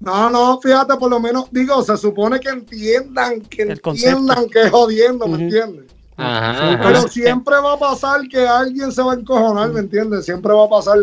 No, 0.00 0.28
no, 0.30 0.60
fíjate, 0.60 0.96
por 0.96 1.10
lo 1.10 1.20
menos, 1.20 1.46
digo, 1.50 1.82
se 1.82 1.96
supone 1.96 2.40
que 2.40 2.48
entiendan, 2.48 3.42
que 3.42 3.62
El 3.62 3.80
entiendan 3.84 4.48
que 4.48 4.62
es 4.62 4.70
jodiendo, 4.70 5.26
¿me 5.28 5.44
entiendes? 5.44 5.92
Ajá. 6.16 6.80
Pero 6.82 6.98
Ajá. 6.98 7.08
siempre 7.08 7.54
va 7.56 7.74
a 7.74 7.78
pasar 7.78 8.26
que 8.28 8.46
alguien 8.46 8.90
se 8.90 9.02
va 9.02 9.12
a 9.12 9.16
encojonar, 9.16 9.70
¿me 9.70 9.80
entiendes? 9.80 10.24
Siempre 10.24 10.52
va 10.52 10.64
a 10.64 10.68
pasar 10.68 10.98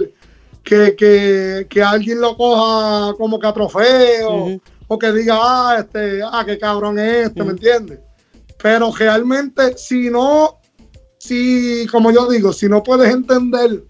que, 0.64 0.96
que, 0.96 1.68
que 1.70 1.82
alguien 1.82 2.20
lo 2.20 2.36
coja 2.36 3.14
como 3.18 3.40
que 3.40 3.48
a 3.48 3.54
trofeo, 3.54 4.60
o 4.88 5.00
que 5.00 5.12
diga, 5.12 5.38
ah, 5.40 5.78
este, 5.80 6.22
ah, 6.24 6.44
qué 6.46 6.58
cabrón 6.58 7.00
es 7.00 7.28
este. 7.28 7.44
¿me 7.44 7.52
entiendes? 7.52 8.00
Pero 8.62 8.92
realmente, 8.92 9.78
si 9.78 10.10
no, 10.10 10.58
si, 11.20 11.86
como 11.92 12.12
yo 12.12 12.28
digo, 12.30 12.52
si 12.52 12.68
no 12.68 12.84
puedes 12.84 13.14
entender 13.14 13.84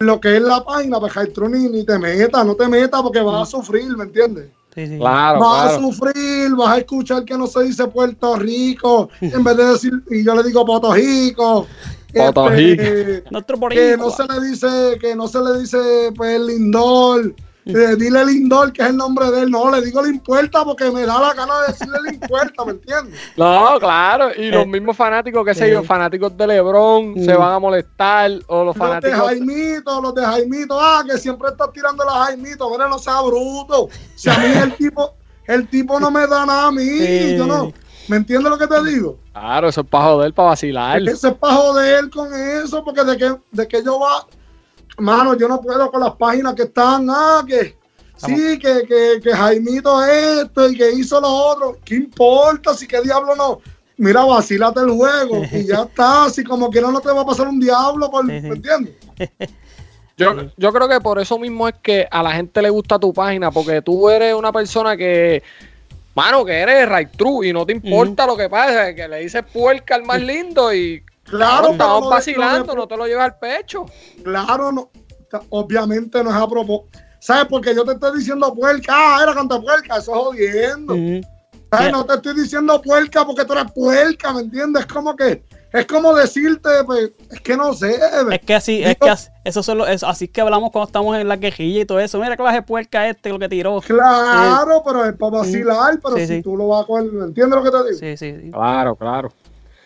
lo 0.00 0.20
que 0.20 0.36
es 0.36 0.42
la 0.42 0.64
página, 0.64 1.00
pues 1.00 1.12
Jaitru, 1.12 1.48
ni, 1.48 1.68
ni 1.68 1.84
te 1.84 1.98
metas, 1.98 2.46
no 2.46 2.54
te 2.54 2.68
metas 2.68 3.02
porque 3.02 3.20
vas 3.20 3.48
a 3.48 3.50
sufrir, 3.50 3.96
¿me 3.96 4.04
entiendes? 4.04 4.50
Sí, 4.74 4.86
sí. 4.86 4.98
Claro, 4.98 5.40
vas 5.40 5.72
a 5.72 5.80
sufrir, 5.80 6.54
vas 6.56 6.68
a 6.68 6.78
escuchar 6.78 7.24
que 7.24 7.36
no 7.36 7.46
se 7.46 7.64
dice 7.64 7.86
Puerto 7.88 8.36
Rico, 8.36 9.08
en 9.20 9.42
vez 9.42 9.56
de 9.56 9.64
decir, 9.64 9.92
y 10.10 10.24
yo 10.24 10.34
le 10.34 10.44
digo 10.44 10.64
Puerto 10.64 10.92
Rico. 10.92 11.66
Puerto 12.12 12.50
este, 12.50 13.24
que 13.70 13.96
no 13.96 14.10
se 14.10 14.22
le 14.26 14.48
dice, 14.48 14.98
que 15.00 15.14
no 15.14 15.28
se 15.28 15.40
le 15.40 15.60
dice 15.60 16.12
pues 16.16 16.40
Lindor. 16.40 17.34
Eh, 17.68 17.96
dile 17.96 18.24
Lindor, 18.24 18.72
que 18.72 18.80
es 18.82 18.88
el 18.88 18.96
nombre 18.96 19.30
de 19.30 19.42
él. 19.42 19.50
No, 19.50 19.70
le 19.70 19.82
digo 19.82 20.02
Limpuerta 20.02 20.64
porque 20.64 20.90
me 20.90 21.02
da 21.04 21.20
la 21.20 21.34
gana 21.34 21.60
de 21.60 21.66
decirle 21.72 21.98
Limpuerta, 22.10 22.64
¿me 22.64 22.72
entiendes? 22.72 23.20
No, 23.36 23.78
claro. 23.78 24.30
Y 24.36 24.50
los 24.50 24.64
Eh, 24.64 24.66
mismos 24.66 24.96
fanáticos, 24.96 25.44
qué 25.44 25.54
sé 25.54 25.70
yo, 25.70 25.82
fanáticos 25.82 26.36
de 26.36 26.46
LeBron, 26.46 27.14
se 27.22 27.34
Mm. 27.34 27.38
van 27.38 27.52
a 27.54 27.58
molestar. 27.58 28.30
O 28.46 28.64
los 28.64 28.66
Los 28.66 28.74
de 28.74 28.80
fanáticos. 28.80 29.18
Jaimito, 29.28 30.00
los 30.00 30.14
de 30.14 30.24
Jaimito, 30.24 30.80
ah, 30.80 31.04
que 31.06 31.18
siempre 31.18 31.48
estás 31.50 31.70
tirando 31.72 32.08
a 32.08 32.24
Jaimito, 32.24 32.70
mira, 32.70 32.88
no 32.88 32.98
sea 32.98 33.20
bruto. 33.20 33.88
Si 34.14 34.30
a 34.30 34.38
mí 34.38 34.46
el 34.62 34.74
tipo, 34.76 35.14
el 35.46 35.68
tipo 35.68 36.00
no 36.00 36.10
me 36.10 36.26
da 36.26 36.46
nada 36.46 36.66
a 36.68 36.72
mí, 36.72 36.84
Sí. 36.84 37.36
yo 37.36 37.46
no. 37.46 37.72
¿Me 38.08 38.16
entiendes 38.16 38.50
lo 38.50 38.56
que 38.56 38.66
te 38.66 38.82
digo? 38.84 39.18
Claro, 39.34 39.68
eso 39.68 39.82
es 39.82 39.86
para 39.86 40.04
joder, 40.04 40.32
para 40.32 40.48
vacilar. 40.48 41.02
Ese 41.06 41.28
es 41.28 41.34
para 41.34 41.54
joder 41.54 42.08
con 42.08 42.32
eso, 42.32 42.82
porque 42.82 43.04
de 43.04 43.16
que, 43.18 43.34
de 43.52 43.68
que 43.68 43.84
yo 43.84 44.00
va, 44.00 44.26
mano, 44.98 45.36
yo 45.36 45.48
no 45.48 45.60
puedo 45.60 45.90
con 45.90 46.00
las 46.00 46.14
páginas 46.16 46.54
que 46.54 46.62
están, 46.64 47.08
ah, 47.10 47.44
que 47.46 47.76
sí, 48.16 48.58
que, 48.58 48.82
que, 48.86 49.20
que 49.22 49.32
Jaimito 49.32 50.04
esto 50.04 50.68
y 50.68 50.76
que 50.76 50.92
hizo 50.92 51.20
lo 51.20 51.28
otro. 51.28 51.78
¿Qué 51.84 51.96
importa 51.96 52.74
si 52.74 52.86
qué 52.86 53.00
diablo 53.00 53.34
no? 53.36 53.60
Mira, 53.96 54.24
vacílate 54.24 54.80
el 54.80 54.90
juego 54.90 55.42
y 55.52 55.64
ya 55.66 55.82
está. 55.82 56.30
Si 56.30 56.44
como 56.44 56.70
quiera 56.70 56.90
no 56.90 57.00
te 57.00 57.10
va 57.10 57.22
a 57.22 57.26
pasar 57.26 57.48
un 57.48 57.58
diablo, 57.58 58.10
por. 58.10 58.24
¿me 58.24 58.36
entiendes? 58.38 58.94
Yo, 60.16 60.34
yo 60.56 60.72
creo 60.72 60.88
que 60.88 61.00
por 61.00 61.20
eso 61.20 61.38
mismo 61.38 61.68
es 61.68 61.76
que 61.80 62.08
a 62.10 62.24
la 62.24 62.32
gente 62.32 62.60
le 62.60 62.70
gusta 62.70 62.98
tu 62.98 63.12
página, 63.12 63.52
porque 63.52 63.80
tú 63.82 64.10
eres 64.10 64.34
una 64.34 64.50
persona 64.50 64.96
que, 64.96 65.44
mano, 66.12 66.44
que 66.44 66.58
eres 66.58 66.88
right 66.88 67.10
true 67.16 67.46
y 67.46 67.52
no 67.52 67.64
te 67.64 67.74
importa 67.74 68.26
lo 68.26 68.36
que 68.36 68.48
pasa, 68.48 68.92
que 68.96 69.06
le 69.06 69.20
dices 69.20 69.44
puerca 69.52 69.94
al 69.94 70.02
más 70.02 70.20
lindo 70.20 70.74
y 70.74 71.04
Claro, 71.28 71.72
estamos 71.72 72.02
de- 72.04 72.08
vacilando, 72.10 72.74
no 72.74 72.86
te 72.88 72.96
lo 72.96 73.06
llevas 73.06 73.26
al 73.26 73.38
pecho. 73.38 73.86
Claro, 74.22 74.72
no, 74.72 74.90
obviamente 75.50 76.22
no 76.22 76.30
es 76.30 76.36
a 76.36 76.48
propósito. 76.48 76.98
¿Sabes? 77.20 77.46
Porque 77.50 77.74
yo 77.74 77.84
te 77.84 77.92
estoy 77.92 78.18
diciendo 78.18 78.54
puerca, 78.54 78.92
ah, 78.94 79.20
era 79.22 79.34
canta 79.34 79.60
puerca, 79.60 79.96
eso 79.96 80.12
es 80.12 80.18
jodiendo. 80.18 80.94
¿Sabes? 81.70 81.86
Sí. 81.86 81.92
No 81.92 82.06
te 82.06 82.14
estoy 82.14 82.34
diciendo 82.34 82.80
puerca 82.80 83.26
porque 83.26 83.44
tú 83.44 83.52
eres 83.54 83.72
puerca, 83.72 84.32
¿me 84.32 84.42
entiendes? 84.42 84.86
Como 84.86 85.14
que 85.16 85.42
es 85.72 85.86
como 85.86 86.14
decirte, 86.14 86.70
pues, 86.86 87.10
es 87.30 87.40
que 87.40 87.56
no 87.56 87.74
sé. 87.74 87.98
Es 88.30 88.40
que 88.40 88.54
así, 88.54 88.82
es 88.82 88.96
que 88.96 89.10
así, 89.10 89.28
eso 89.44 89.62
solo, 89.62 89.86
es, 89.86 90.02
así 90.02 90.26
que 90.26 90.40
hablamos 90.40 90.70
cuando 90.70 90.86
estamos 90.86 91.18
en 91.18 91.28
la 91.28 91.38
quejilla 91.38 91.82
y 91.82 91.84
todo 91.84 92.00
eso. 92.00 92.18
Mira 92.20 92.36
clase 92.38 92.62
puerca 92.62 93.06
este, 93.08 93.28
lo 93.28 93.38
que 93.38 93.50
tiró. 93.50 93.80
Claro, 93.82 94.82
pero 94.82 95.04
es 95.04 95.14
para 95.16 95.38
vacilar, 95.38 96.00
pero 96.02 96.16
si 96.16 96.42
tú 96.42 96.56
lo 96.56 96.68
vas 96.68 96.84
a 96.84 96.86
coger, 96.86 97.04
¿entiendes 97.04 97.58
lo 97.58 97.62
que 97.62 97.70
te 97.70 97.84
digo? 97.84 97.98
Sí, 97.98 98.16
sí, 98.16 98.40
sí. 98.44 98.50
Claro, 98.50 98.96
claro. 98.96 99.30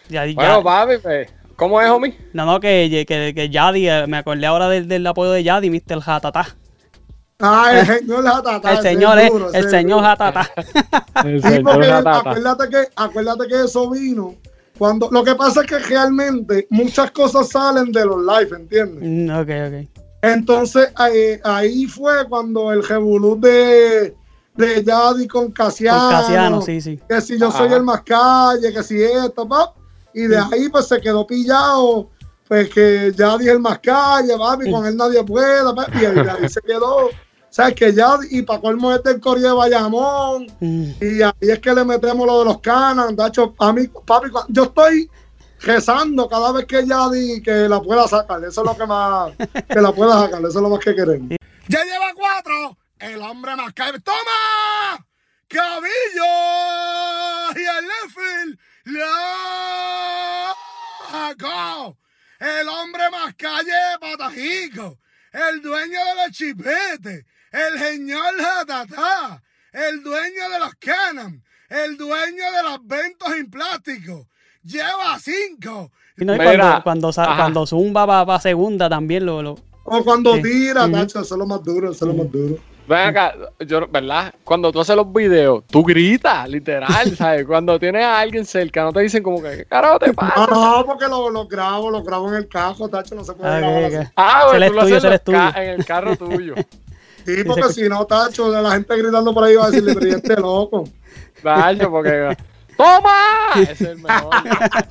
Ya, 0.09 0.27
ya. 0.27 0.35
Bueno, 0.35 0.63
papi, 0.63 0.99
pues, 1.03 1.29
¿cómo 1.57 1.81
es, 1.81 1.91
homie? 1.91 2.17
No, 2.33 2.45
no, 2.45 2.61
que, 2.61 3.05
que, 3.07 3.35
que 3.35 3.51
Yadi, 3.51 3.89
eh, 3.89 4.07
me 4.07 4.19
acordé 4.19 4.47
ahora 4.47 4.69
del, 4.69 4.89
del 4.89 5.07
apoyo 5.07 5.31
de 5.33 5.43
Yadi, 5.43 5.71
Mr. 5.71 6.01
Hatata. 6.05 6.57
Ah, 7.41 7.73
el 7.75 7.87
señor 7.99 8.27
Hatata. 8.27 8.73
El 8.73 8.83
señor 8.83 9.19
es, 9.19 9.33
el 9.55 9.71
señor 9.71 10.05
Hatata. 10.05 10.49
El 11.25 11.43
Sí, 11.43 11.49
señor 11.49 11.73
porque 11.73 11.91
acuérdate 11.91 12.69
que, 12.69 12.85
acuérdate 12.97 13.49
que 13.49 13.65
eso 13.65 13.91
vino. 13.91 14.35
Cuando, 14.79 15.09
lo 15.11 15.23
que 15.23 15.35
pasa 15.35 15.61
es 15.61 15.67
que 15.67 15.79
realmente 15.79 16.67
muchas 16.71 17.11
cosas 17.11 17.49
salen 17.49 17.93
de 17.93 18.05
los 18.07 18.19
live, 18.19 18.57
¿entiendes? 18.57 19.03
Mm, 19.03 19.31
ok, 19.31 19.49
ok. 19.69 20.03
Entonces 20.23 20.91
ahí, 20.95 21.39
ahí 21.45 21.87
fue 21.87 22.27
cuando 22.29 22.73
el 22.73 22.83
revolú 22.87 23.39
de, 23.41 24.15
de 24.55 24.85
Yadi 24.85 25.27
con 25.27 25.51
Casiano, 25.51 25.99
Con 25.99 26.11
Casiano, 26.11 26.63
sí, 26.63 26.81
sí. 26.81 27.01
que 27.09 27.21
si 27.21 27.39
yo 27.39 27.51
soy 27.51 27.67
Ajá. 27.67 27.77
el 27.77 27.83
más 27.83 28.03
calle, 28.03 28.73
que 28.73 28.83
si 28.83 29.03
esto, 29.03 29.49
pap, 29.49 29.75
y 30.15 30.23
de 30.23 30.39
ahí 30.39 30.69
pues 30.69 30.89
se 30.89 31.01
quedó 31.01 31.27
pillado, 31.27 32.11
pues 32.49 32.69
que 32.71 33.13
Yadi 33.17 33.47
es 33.47 33.53
el 33.53 33.61
más 33.61 33.79
calle, 33.79 34.37
papi, 34.37 34.71
con 34.71 34.87
él 34.87 34.97
nadie 34.97 35.23
puede, 35.25 35.63
pap, 35.75 35.95
y 35.95 36.05
ahí, 36.05 36.15
de 36.15 36.31
ahí 36.31 36.49
se 36.49 36.61
quedó. 36.61 37.11
¿Sabes? 37.51 37.75
Que 37.75 37.93
Yadi, 37.93 38.29
y 38.31 38.43
para 38.43 38.61
colmo 38.61 38.95
este 38.95 39.11
el 39.11 39.21
Corriere 39.21 39.49
de 39.49 39.55
Bayamón, 39.55 40.47
y 40.61 41.23
ahí 41.23 41.33
es 41.41 41.59
que 41.59 41.75
le 41.75 41.85
metemos 41.85 42.27
lo 42.27 42.39
de 42.39 42.45
los 42.47 42.61
canas, 42.61 43.15
de 43.15 43.27
hecho, 43.27 43.55
a 43.59 43.73
mí, 43.73 43.89
papi, 44.07 44.29
yo 44.49 44.65
estoy 44.65 45.11
rezando 45.61 46.29
cada 46.29 46.53
vez 46.53 46.65
que 46.65 46.87
Yadi 46.87 47.43
que 47.43 47.69
la 47.69 47.81
pueda 47.81 48.09
sacar, 48.09 48.43
eso 48.43 48.63
es 48.63 48.67
lo 48.67 48.77
que 48.77 48.87
más, 48.87 49.33
que 49.69 49.81
la 49.81 49.93
pueda 49.93 50.21
sacar, 50.21 50.41
eso 50.41 50.49
es 50.49 50.55
lo 50.63 50.71
más 50.71 50.81
que 50.81 50.95
queremos. 50.95 51.37
Ya 51.69 51.85
lleva 51.85 52.13
cuatro. 52.15 52.77
El 53.03 53.21
hombre 53.21 53.57
más 53.57 53.73
cae. 53.73 53.99
¡Toma! 54.01 55.05
¡Cabillo! 55.49 55.91
Y 57.57 57.59
el 57.59 57.85
Leffel 57.89 58.59
la 58.85 59.52
El 62.39 62.69
hombre 62.69 63.11
más 63.11 63.35
calle 63.35 63.71
de 63.71 63.99
Patajico. 64.01 64.99
El 65.33 65.63
dueño 65.63 65.99
de 65.99 66.27
los 66.27 66.37
chipetes. 66.37 67.25
El 67.51 67.79
señor 67.79 68.35
Jatatá. 68.39 69.43
El 69.73 70.03
dueño 70.03 70.51
de 70.51 70.59
los 70.59 70.75
Canon. 70.77 71.43
El 71.69 71.97
dueño 71.97 72.53
de 72.53 72.63
los 72.65 72.87
ventos 72.87 73.33
en 73.35 73.51
plástico. 73.51 74.29
Lleva 74.63 75.19
cinco. 75.19 75.91
Y 76.19 76.25
no, 76.25 76.35
y 76.35 76.37
cuando, 76.37 76.83
cuando, 76.83 77.13
cuando 77.13 77.67
Zumba 77.67 78.05
va 78.07 78.27
para 78.27 78.41
segunda 78.41 78.89
también 78.89 79.25
lo, 79.25 79.43
lo 79.43 79.59
O 79.85 80.05
cuando 80.05 80.35
Sí. 80.37 80.43
tira, 80.43 80.83
Ujú. 80.85 80.93
Nacho, 80.93 81.21
eso 81.21 81.35
es 81.35 81.39
lo 81.39 81.47
más 81.47 81.63
duro, 81.65 81.91
eso 81.91 82.05
es 82.09 82.15
lo 82.17 82.23
más 82.23 82.31
duro. 82.31 82.59
Ven 82.89 82.99
acá, 82.99 83.35
yo, 83.61 83.87
¿verdad? 83.89 84.35
Cuando 84.45 84.73
tú 84.73 84.81
haces 84.81 84.97
los 84.97 85.11
videos, 85.13 85.65
tú 85.69 85.85
gritas, 85.85 86.49
literal, 86.49 86.89
¿sabes? 87.17 87.47
Cuando 87.47 87.79
tienes 87.79 88.05
a 88.05 88.19
alguien 88.19 88.45
cerca, 88.45 88.83
no 88.83 88.93
te 88.93 89.01
dicen 89.01 89.23
como 89.23 89.41
que, 89.41 89.59
¿qué 89.59 89.65
carajo 89.67 89.99
te 90.01 90.13
pasa? 90.13 90.33
Ah, 90.37 90.47
no, 90.51 90.85
porque 90.87 91.07
lo, 91.07 91.31
lo 91.31 91.47
grabo, 91.47 91.91
lo 91.91 92.03
grabo 92.03 92.29
en 92.29 92.35
el 92.35 92.49
cajo, 92.49 92.89
Tacho, 92.89 93.15
no 93.15 93.25
se 93.25 93.35
puede 93.35 93.51
Ah, 93.51 93.59
grabar 93.59 93.85
ok, 93.85 93.87
así. 93.87 93.97
ok. 93.97 94.13
Ah, 94.17 94.43
es 94.53 94.67
tú 94.67 94.75
lo 94.75 94.83
tuyo, 94.83 94.97
haces 94.97 95.21
en, 95.57 95.69
el 95.69 95.85
carro 95.85 96.17
tuyo. 96.17 96.55
Sí, 97.25 97.45
porque 97.47 97.73
si 97.73 97.89
no, 97.89 98.05
Tacho, 98.05 98.49
la 98.51 98.73
gente 98.73 98.97
gritando 98.97 99.33
por 99.33 99.45
ahí 99.45 99.55
va 99.55 99.67
a 99.67 99.71
decirle, 99.71 99.95
pero 99.95 100.07
¿y 100.09 100.11
este 100.11 100.35
loco. 100.35 100.89
Dacho, 101.41 101.89
porque... 101.89 102.37
¡Toma! 102.77 103.53
Ese 103.61 103.73
es 103.73 103.81
el 103.83 103.99
mejor. 103.99 104.35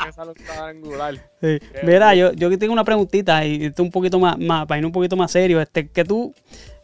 Esa 0.07 0.23
lo 0.23 0.31
está 0.31 0.67
angular. 0.67 1.15
Sí. 1.41 1.59
Mira, 1.83 2.15
yo, 2.15 2.31
yo 2.31 2.57
tengo 2.57 2.71
una 2.71 2.85
preguntita 2.85 3.43
y 3.45 3.65
esto 3.65 3.83
un 3.83 3.91
poquito 3.91 4.17
más, 4.17 4.37
más, 4.37 4.65
para 4.65 4.79
ir 4.79 4.85
un 4.85 4.93
poquito 4.93 5.17
más 5.17 5.31
serio. 5.31 5.59
Este, 5.59 5.89
que 5.89 6.05
tú, 6.05 6.33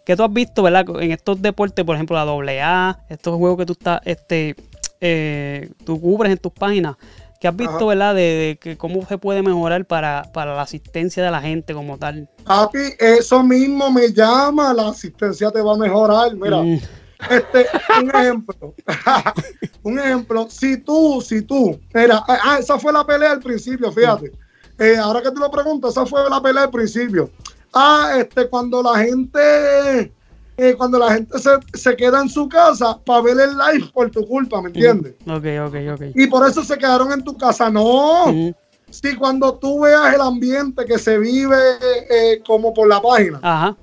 que 0.07 0.15
tú 0.15 0.23
has 0.23 0.31
visto, 0.31 0.63
¿verdad? 0.63 0.85
En 1.01 1.11
estos 1.11 1.41
deportes, 1.41 1.83
por 1.83 1.95
ejemplo, 1.95 2.15
la 2.15 2.51
AA, 2.53 2.99
estos 3.09 3.35
juegos 3.35 3.57
que 3.57 3.65
tú 3.65 3.73
estás, 3.73 3.99
este, 4.05 4.55
eh, 5.01 5.69
tú 5.83 5.99
cubres 5.99 6.31
en 6.31 6.37
tus 6.37 6.53
páginas, 6.53 6.95
que 7.41 7.49
has 7.49 7.55
visto, 7.57 7.75
Ajá. 7.75 7.85
¿verdad? 7.87 8.15
De, 8.15 8.21
de 8.21 8.57
que 8.57 8.77
cómo 8.77 9.05
se 9.05 9.17
puede 9.17 9.41
mejorar 9.41 9.83
para, 9.83 10.23
para 10.33 10.55
la 10.55 10.61
asistencia 10.61 11.21
de 11.25 11.29
la 11.29 11.41
gente 11.41 11.73
como 11.73 11.97
tal. 11.97 12.29
Papi, 12.45 12.93
eso 12.97 13.43
mismo 13.43 13.91
me 13.91 14.13
llama, 14.13 14.73
la 14.73 14.87
asistencia 14.87 15.51
te 15.51 15.61
va 15.61 15.73
a 15.73 15.77
mejorar. 15.77 16.33
Mira, 16.37 16.61
Mm, 16.61 16.79
este, 17.29 17.65
un 18.01 18.15
ejemplo. 18.15 18.75
un 19.83 19.99
ejemplo, 19.99 20.47
si 20.49 20.77
tú, 20.77 21.21
si 21.21 21.41
tú, 21.41 21.77
mira, 21.93 22.23
ah, 22.29 22.39
ah, 22.45 22.57
esa 22.61 22.79
fue 22.79 22.93
la 22.93 23.05
pelea 23.05 23.33
al 23.33 23.41
principio, 23.41 23.91
fíjate. 23.91 24.31
Eh, 24.79 24.95
ahora 24.95 25.21
que 25.21 25.31
tú 25.31 25.41
lo 25.41 25.51
preguntas, 25.51 25.91
esa 25.91 26.05
fue 26.05 26.29
la 26.29 26.41
pelea 26.41 26.63
al 26.63 26.71
principio. 26.71 27.29
Ah, 27.73 28.13
este, 28.17 28.49
cuando 28.49 28.81
la 28.81 28.97
gente, 28.99 30.13
eh, 30.57 30.75
cuando 30.77 30.97
la 30.97 31.13
gente 31.13 31.37
se, 31.37 31.51
se 31.73 31.95
queda 31.95 32.21
en 32.21 32.29
su 32.29 32.47
casa 32.49 32.97
para 33.05 33.21
ver 33.21 33.37
el 33.39 33.57
live 33.57 33.91
por 33.93 34.09
tu 34.09 34.25
culpa, 34.25 34.61
¿me 34.61 34.69
entiendes? 34.69 35.15
ok, 35.27 35.45
ok, 35.67 35.75
ok. 35.93 36.01
Y 36.15 36.27
por 36.27 36.47
eso 36.47 36.63
se 36.63 36.77
quedaron 36.77 37.11
en 37.11 37.23
tu 37.23 37.37
casa. 37.37 37.69
No, 37.69 38.25
si 38.89 39.15
cuando 39.15 39.53
tú 39.55 39.81
veas 39.81 40.13
el 40.13 40.21
ambiente 40.21 40.85
que 40.85 40.97
se 40.97 41.17
vive 41.17 41.57
eh, 42.09 42.41
como 42.45 42.73
por 42.73 42.87
la 42.87 43.01
página, 43.01 43.39
Ajá. 43.43 43.75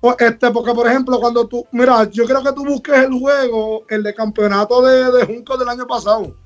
pues, 0.00 0.16
este, 0.20 0.50
porque 0.50 0.74
por 0.74 0.86
ejemplo, 0.86 1.18
cuando 1.18 1.46
tú, 1.48 1.66
mira, 1.72 2.08
yo 2.10 2.24
creo 2.26 2.42
que 2.42 2.52
tú 2.52 2.64
busques 2.64 2.94
el 2.98 3.18
juego, 3.18 3.84
el 3.88 4.02
de 4.02 4.14
campeonato 4.14 4.82
de, 4.82 5.10
de 5.10 5.26
Junco 5.26 5.56
del 5.56 5.68
año 5.68 5.86
pasado. 5.86 6.36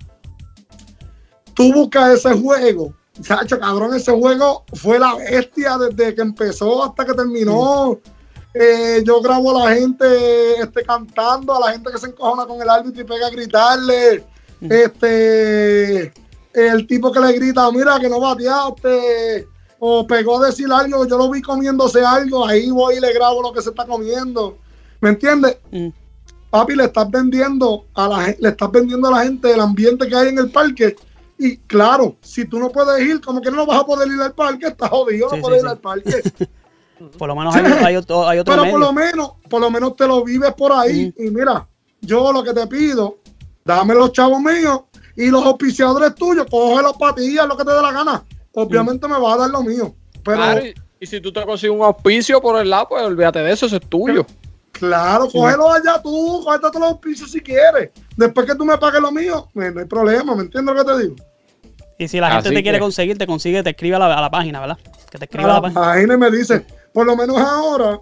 Tú 1.55 1.73
buscas 1.73 2.11
ese 2.25 2.41
juego, 2.41 2.95
chacho, 3.23 3.59
cabrón, 3.59 3.95
ese 3.95 4.13
juego 4.13 4.65
fue 4.75 4.99
la 4.99 5.15
bestia 5.15 5.79
desde 5.79 6.15
que 6.15 6.23
empezó 6.23 6.85
hasta 6.85 7.05
que 7.05 7.15
terminó. 7.15 7.99
Eh, 8.55 9.03
yo 9.05 9.21
grabo 9.21 9.57
a 9.57 9.69
la 9.69 9.75
gente 9.77 10.61
este, 10.61 10.83
cantando, 10.83 11.55
a 11.55 11.67
la 11.67 11.73
gente 11.73 11.91
que 11.93 11.99
se 11.99 12.09
encojona 12.09 12.47
con 12.47 12.61
el 12.61 12.69
árbitro 12.69 13.03
y 13.03 13.05
pega 13.05 13.27
a 13.27 13.31
gritarle. 13.31 14.25
Este, 14.61 16.13
el 16.55 16.87
tipo 16.87 17.13
que 17.13 17.21
le 17.21 17.33
grita, 17.33 17.71
mira 17.71 18.01
que 18.01 18.09
no 18.09 18.21
bateaste, 18.21 19.47
o 19.79 20.07
pegó 20.07 20.43
a 20.43 20.47
decir 20.47 20.67
algo, 20.73 21.07
yo 21.07 21.17
lo 21.17 21.31
vi 21.31 21.41
comiéndose 21.41 22.05
algo, 22.05 22.47
ahí 22.47 22.71
voy 22.71 22.97
y 22.97 23.01
le 23.01 23.13
grabo 23.13 23.43
lo 23.43 23.53
que 23.53 23.63
se 23.63 23.71
está 23.71 23.87
comiendo. 23.87 24.59
¿Me 25.01 25.11
entiendes? 25.11 25.59
Mm, 25.71 25.89
Papi, 26.51 26.75
le 26.75 26.85
estás 26.85 27.11
vendiendo 27.11 27.85
a 27.95 28.09
la 28.09 28.35
le 28.39 28.49
estás 28.49 28.73
vendiendo 28.73 29.09
a 29.09 29.11
la 29.11 29.25
gente 29.25 29.53
el 29.53 29.61
ambiente 29.61 30.09
que 30.09 30.17
hay 30.17 30.29
en 30.29 30.39
el 30.39 30.51
parque. 30.51 30.97
Y 31.39 31.57
claro, 31.59 32.17
si 32.21 32.45
tú 32.47 32.59
no 32.59 32.69
puedes 32.71 33.01
ir, 33.07 33.21
como 33.21 33.41
que 33.41 33.51
no 33.51 33.65
vas 33.65 33.81
a 33.81 33.87
poder 33.87 34.09
ir 34.09 34.21
al 34.21 34.35
parque, 34.35 34.67
estás 34.67 34.91
jodido, 34.91 35.31
Sí, 35.31 35.37
no 35.37 35.43
puedes 35.43 35.61
sí, 35.61 35.67
ir 35.67 35.71
sí. 35.71 35.77
al 35.77 35.79
parque. 35.79 36.49
Por 37.19 37.29
lo 37.29 37.37
menos 37.37 37.55
hay, 37.55 37.65
hay 37.65 37.97
otro, 37.97 38.27
hay 38.27 38.41
otro 38.41 38.53
Pero 38.53 38.63
medio. 38.65 38.73
por 38.77 38.81
lo 38.81 38.93
menos, 38.93 39.33
por 39.49 39.61
lo 39.61 39.71
menos 39.71 39.95
te 39.95 40.05
lo 40.09 40.25
vives 40.25 40.53
por 40.55 40.73
ahí. 40.73 41.15
Y 41.17 41.31
mira, 41.31 41.69
yo 42.01 42.33
lo 42.33 42.43
que 42.43 42.53
te 42.53 42.67
pido, 42.67 43.19
dame 43.65 43.95
los 43.95 44.11
chavos 44.13 44.41
míos 44.41 44.81
y 45.15 45.29
los 45.29 45.45
auspiciadores 45.45 46.13
tuyos, 46.17 46.45
coge 46.51 46.83
las 46.83 46.95
patillas, 46.95 47.47
lo 47.47 47.57
que 47.57 47.65
te 47.65 47.71
dé 47.73 47.81
la 47.81 47.93
gana. 47.93 48.25
Obviamente 48.53 49.07
me 49.07 49.17
va 49.17 49.35
a 49.35 49.37
dar 49.37 49.51
lo 49.51 49.63
mío. 49.63 49.95
Pero 50.25 50.37
Claro, 50.39 50.67
y, 50.67 50.75
y 50.99 51.07
si 51.07 51.21
tú 51.21 51.33
te 51.33 51.45
consigues 51.47 51.77
un 51.77 51.85
auspicio 51.85 52.41
por 52.41 52.61
el 52.61 52.69
lado, 52.69 52.89
pues 52.89 53.05
olvídate 53.05 53.39
de 53.45 53.53
eso, 53.53 53.67
eso 53.67 53.77
es 53.77 53.89
tuyo. 53.89 54.27
claro, 54.79 55.29
cógelo 55.31 55.71
allá 55.73 56.01
tú, 56.03 56.43
cógete 56.45 56.61
todos 56.63 56.81
los 56.81 56.91
auspicios 56.91 57.31
si 57.31 57.41
quieres. 57.41 57.91
Después 58.17 58.47
que 58.47 58.55
tú 58.55 58.65
me 58.65 58.77
pagues 58.79 59.01
lo 59.01 59.11
mío, 59.13 59.49
no 59.55 59.63
hay 59.81 59.87
problema, 59.87 60.35
¿me 60.35 60.43
entiendes 60.43 60.75
lo 60.75 60.85
que 60.85 60.93
te 60.93 60.99
digo? 61.03 61.15
Y 61.99 62.07
si 62.09 62.21
la 62.21 62.31
gente 62.31 62.49
Así 62.49 62.55
te 62.57 62.63
quiere 62.63 62.79
que- 62.79 62.83
conseguir, 62.83 63.19
te 63.19 63.27
consigue, 63.27 63.63
te 63.63 63.71
escribe 63.71 63.97
a 63.97 63.99
la, 63.99 64.17
a 64.17 64.21
la 64.21 64.31
página, 64.31 64.61
¿verdad? 64.61 64.79
Que 65.11 65.19
te 65.19 65.25
escriba 65.25 65.45
a 65.45 65.53
la 65.53 65.57
Ah, 65.59 65.63
página. 65.63 65.93
Ahí 65.93 66.07
me 66.07 66.31
dice, 66.31 66.65
por 66.93 67.07
lo 67.07 67.17
menos 67.17 67.37
ahora, 67.39 68.01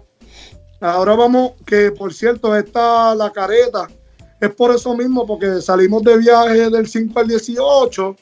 ahora 0.81 1.15
vamos, 1.15 1.53
que 1.65 1.91
por 1.91 2.13
cierto, 2.13 2.55
esta 2.55 3.15
la 3.15 3.31
careta 3.31 3.87
es 4.39 4.53
por 4.53 4.73
eso 4.75 4.95
mismo, 4.95 5.25
porque 5.25 5.61
salimos 5.61 6.03
de 6.03 6.17
viaje 6.19 6.69
del 6.69 6.87
5 6.87 7.19
al 7.19 7.27
18, 7.27 8.15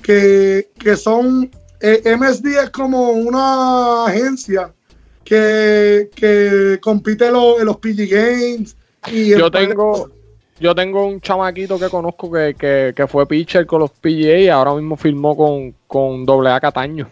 que, 0.00 0.70
que 0.78 0.96
son, 0.96 1.50
eh, 1.80 2.02
MSD 2.16 2.62
es 2.62 2.70
como 2.70 3.10
una 3.10 4.04
agencia 4.06 4.72
que, 5.28 6.08
que 6.14 6.78
compite 6.80 7.30
los, 7.30 7.60
en 7.60 7.66
los 7.66 7.76
PG 7.76 8.08
Games. 8.08 8.76
Y 9.12 9.28
Yo 9.36 9.50
tengo, 9.50 10.10
yo 10.58 10.74
tengo 10.74 11.04
un 11.04 11.20
chamaquito 11.20 11.78
que 11.78 11.90
conozco 11.90 12.32
que, 12.32 12.54
que, 12.58 12.94
que 12.96 13.06
fue 13.06 13.26
pitcher 13.26 13.66
con 13.66 13.80
los 13.80 13.90
PGA 13.90 14.38
y 14.38 14.48
ahora 14.48 14.74
mismo 14.74 14.96
firmó 14.96 15.36
con, 15.36 15.74
con 15.86 16.24
AA 16.26 16.60
Cataño. 16.60 17.10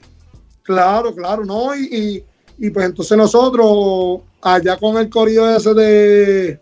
Claro, 0.63 1.15
claro, 1.15 1.45
¿no? 1.45 1.77
Y, 1.77 2.25
y, 2.59 2.67
y 2.67 2.71
pues 2.71 2.87
entonces 2.87 3.19
nosotros, 3.19 4.23
allá 4.41 4.79
con 4.79 4.97
el 4.97 5.11
corrido 5.11 5.55
ese 5.55 5.75
de, 5.75 6.59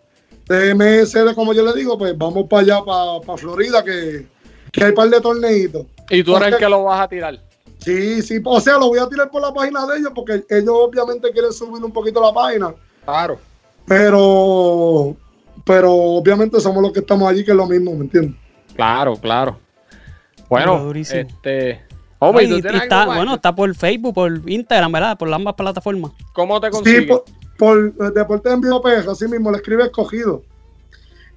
de 0.49 0.75
MSD, 0.75 1.33
como 1.35 1.53
yo 1.53 1.65
le 1.65 1.73
digo, 1.73 1.97
pues 1.97 2.17
vamos 2.17 2.47
para 2.49 2.63
allá, 2.63 2.83
para, 2.83 3.37
Florida, 3.37 3.81
que, 3.81 4.27
que 4.73 4.83
hay 4.83 4.89
un 4.89 4.95
par 4.95 5.09
de 5.09 5.21
torneitos. 5.21 5.85
Y 6.09 6.21
tú 6.21 6.35
eres 6.35 6.51
el 6.51 6.57
que 6.57 6.67
lo 6.67 6.83
vas 6.83 6.99
a 6.99 7.07
tirar. 7.07 7.39
Sí, 7.85 8.21
sí, 8.23 8.41
o 8.43 8.59
sea, 8.59 8.77
lo 8.79 8.87
voy 8.87 8.97
a 8.99 9.07
tirar 9.07 9.29
por 9.29 9.41
la 9.41 9.53
página 9.53 9.85
de 9.85 9.99
ellos, 9.99 10.11
porque 10.15 10.43
ellos 10.49 10.69
obviamente 10.73 11.31
quieren 11.31 11.53
subir 11.53 11.83
un 11.83 11.91
poquito 11.91 12.19
la 12.21 12.33
página, 12.33 12.73
Claro. 13.05 13.37
pero, 13.85 15.15
pero 15.63 15.91
obviamente 15.93 16.59
somos 16.59 16.81
los 16.81 16.91
que 16.91 16.99
estamos 17.01 17.29
allí, 17.29 17.43
que 17.45 17.51
es 17.51 17.57
lo 17.57 17.67
mismo, 17.67 17.93
¿me 17.93 18.05
entiendes? 18.05 18.35
Claro, 18.75 19.15
claro. 19.15 19.59
Bueno, 20.49 20.83
durísimo. 20.83 21.21
este. 21.21 21.81
Homie, 22.19 22.45
y- 22.45 22.49
¿tú 22.49 22.55
y 22.57 22.61
tienes 22.61 22.83
está, 22.83 23.05
bueno, 23.05 23.35
está 23.35 23.53
por 23.55 23.73
Facebook, 23.75 24.13
por 24.15 24.49
Instagram, 24.49 24.91
¿verdad? 24.91 25.17
Por 25.17 25.31
ambas 25.33 25.53
plataformas. 25.55 26.11
¿Cómo 26.33 26.59
te 26.59 26.67
Sí, 26.67 26.71
consigues? 26.73 27.07
por, 27.07 27.23
por 27.57 27.77
eh, 28.07 28.11
Deportes 28.15 28.51
en 28.53 28.61
Vivo 28.61 28.81
PR, 28.81 29.07
así 29.09 29.27
mismo 29.27 29.51
le 29.51 29.57
escribe 29.57 29.83
escogido. 29.83 30.41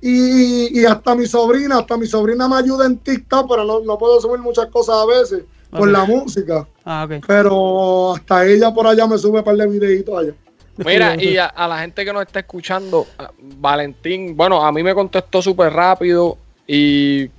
Y, 0.00 0.80
y 0.80 0.84
hasta 0.86 1.14
mi 1.14 1.26
sobrina, 1.26 1.78
hasta 1.80 1.96
mi 1.96 2.06
sobrina 2.06 2.48
me 2.48 2.56
ayuda 2.56 2.86
en 2.86 2.98
TikTok, 2.98 3.48
pero 3.50 3.64
no, 3.64 3.80
no 3.80 3.98
puedo 3.98 4.20
subir 4.20 4.38
muchas 4.40 4.66
cosas 4.66 4.94
a 4.96 5.06
veces 5.06 5.42
por 5.70 5.88
la 5.88 6.04
música. 6.04 6.66
Ah, 6.84 7.04
ok. 7.04 7.24
Pero 7.26 8.14
hasta 8.14 8.46
ella 8.46 8.72
por 8.72 8.86
allá 8.86 9.06
me 9.06 9.18
sube 9.18 9.38
un 9.38 9.44
par 9.44 9.56
de 9.56 9.66
videitos 9.66 10.18
allá. 10.18 10.32
Mira, 10.78 11.16
y 11.22 11.36
a, 11.36 11.46
a 11.46 11.68
la 11.68 11.80
gente 11.80 12.04
que 12.04 12.12
nos 12.12 12.22
está 12.22 12.40
escuchando, 12.40 13.06
Valentín, 13.38 14.36
bueno, 14.36 14.64
a 14.64 14.72
mí 14.72 14.82
me 14.82 14.94
contestó 14.94 15.42
súper 15.42 15.72
rápido 15.72 16.38
y 16.66 17.30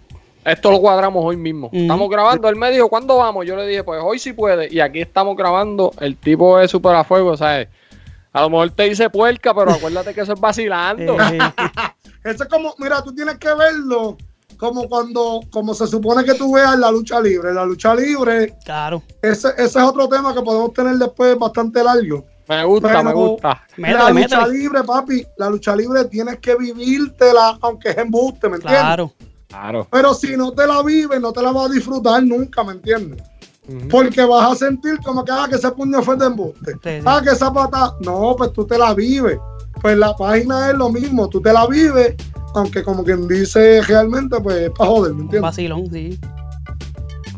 esto 0.45 0.71
lo 0.71 0.79
cuadramos 0.79 1.23
hoy 1.23 1.37
mismo. 1.37 1.69
Estamos 1.71 2.09
grabando, 2.09 2.47
él 2.49 2.55
me 2.55 2.71
dijo, 2.71 2.89
¿cuándo 2.89 3.17
vamos? 3.17 3.45
Yo 3.45 3.55
le 3.55 3.67
dije, 3.67 3.83
pues 3.83 4.01
hoy 4.03 4.19
sí 4.19 4.33
puede. 4.33 4.73
Y 4.73 4.79
aquí 4.79 5.01
estamos 5.01 5.35
grabando, 5.35 5.91
el 5.99 6.15
tipo 6.15 6.59
es 6.59 6.71
súper 6.71 6.95
a 6.95 7.03
fuego, 7.03 7.35
¿sabes? 7.37 7.67
A 8.31 8.41
lo 8.41 8.49
mejor 8.49 8.71
te 8.71 8.83
dice 8.83 9.09
puerca, 9.09 9.53
pero 9.53 9.71
acuérdate 9.71 10.13
que 10.13 10.21
eso 10.21 10.33
es 10.33 10.39
vacilando. 10.39 11.17
Eh, 11.31 11.39
Eso 12.31 12.43
es 12.43 12.49
como, 12.49 12.75
mira, 12.79 13.01
tú 13.01 13.15
tienes 13.15 13.37
que 13.37 13.47
verlo 13.53 14.17
como 14.57 14.87
cuando, 14.89 15.41
como 15.51 15.73
se 15.73 15.87
supone 15.87 16.23
que 16.23 16.33
tú 16.33 16.53
veas 16.53 16.77
la 16.77 16.91
lucha 16.91 17.19
libre. 17.21 17.53
La 17.53 17.65
lucha 17.65 17.95
libre, 17.95 18.55
claro. 18.65 19.01
ese, 19.21 19.49
ese 19.57 19.63
es 19.79 19.85
otro 19.85 20.07
tema 20.09 20.33
que 20.33 20.41
podemos 20.41 20.73
tener 20.73 20.95
después 20.97 21.37
bastante 21.37 21.83
largo. 21.83 22.25
Me 22.47 22.63
gusta, 22.65 22.87
Pero- 22.87 23.03
me 23.03 23.13
gusta. 23.13 23.61
La 23.77 24.09
lucha 24.09 24.13
métele. 24.41 24.57
libre, 24.57 24.83
papi, 24.83 25.25
la 25.37 25.49
lucha 25.49 25.75
libre 25.75 26.05
tienes 26.05 26.39
que 26.39 26.55
vivírtela, 26.55 27.57
aunque 27.61 27.89
es 27.91 27.97
embuste, 27.97 28.49
¿me 28.49 28.55
entiendes? 28.55 28.81
Claro. 28.81 29.13
Claro. 29.47 29.87
Pero 29.91 30.13
si 30.13 30.35
no 30.37 30.51
te 30.51 30.67
la 30.67 30.83
vives, 30.83 31.19
no 31.21 31.31
te 31.31 31.41
la 31.41 31.51
vas 31.51 31.69
a 31.69 31.73
disfrutar 31.73 32.21
nunca, 32.23 32.63
¿me 32.63 32.73
entiendes? 32.73 33.21
Porque 33.89 34.23
vas 34.23 34.51
a 34.51 34.55
sentir 34.55 34.99
como 35.05 35.23
que, 35.23 35.31
ah, 35.31 35.45
que 35.47 35.55
ese 35.55 35.69
puño 35.71 36.01
fue 36.01 36.15
de 36.17 36.25
embuste. 36.25 36.71
Sí, 36.73 36.79
sí. 36.99 37.03
Ah, 37.05 37.21
que 37.23 37.29
esa 37.31 37.53
pata. 37.53 37.93
No, 38.01 38.35
pues 38.35 38.51
tú 38.53 38.65
te 38.65 38.77
la 38.79 38.93
vives. 38.95 39.37
Pues 39.81 39.95
la 39.97 40.15
página 40.15 40.69
es 40.69 40.75
lo 40.75 40.89
mismo, 40.89 41.29
tú 41.29 41.39
te 41.39 41.53
la 41.53 41.67
vives, 41.67 42.15
aunque 42.59 42.83
como 42.83 43.03
quien 43.03 43.27
dice 43.27 43.81
realmente, 43.87 44.39
pues 44.41 44.55
es 44.57 44.69
para 44.71 44.89
joder, 44.89 45.13
¿me 45.13 45.17
Un 45.17 45.21
entiendes? 45.23 45.41
vacilón, 45.41 45.87
sí. 45.91 46.19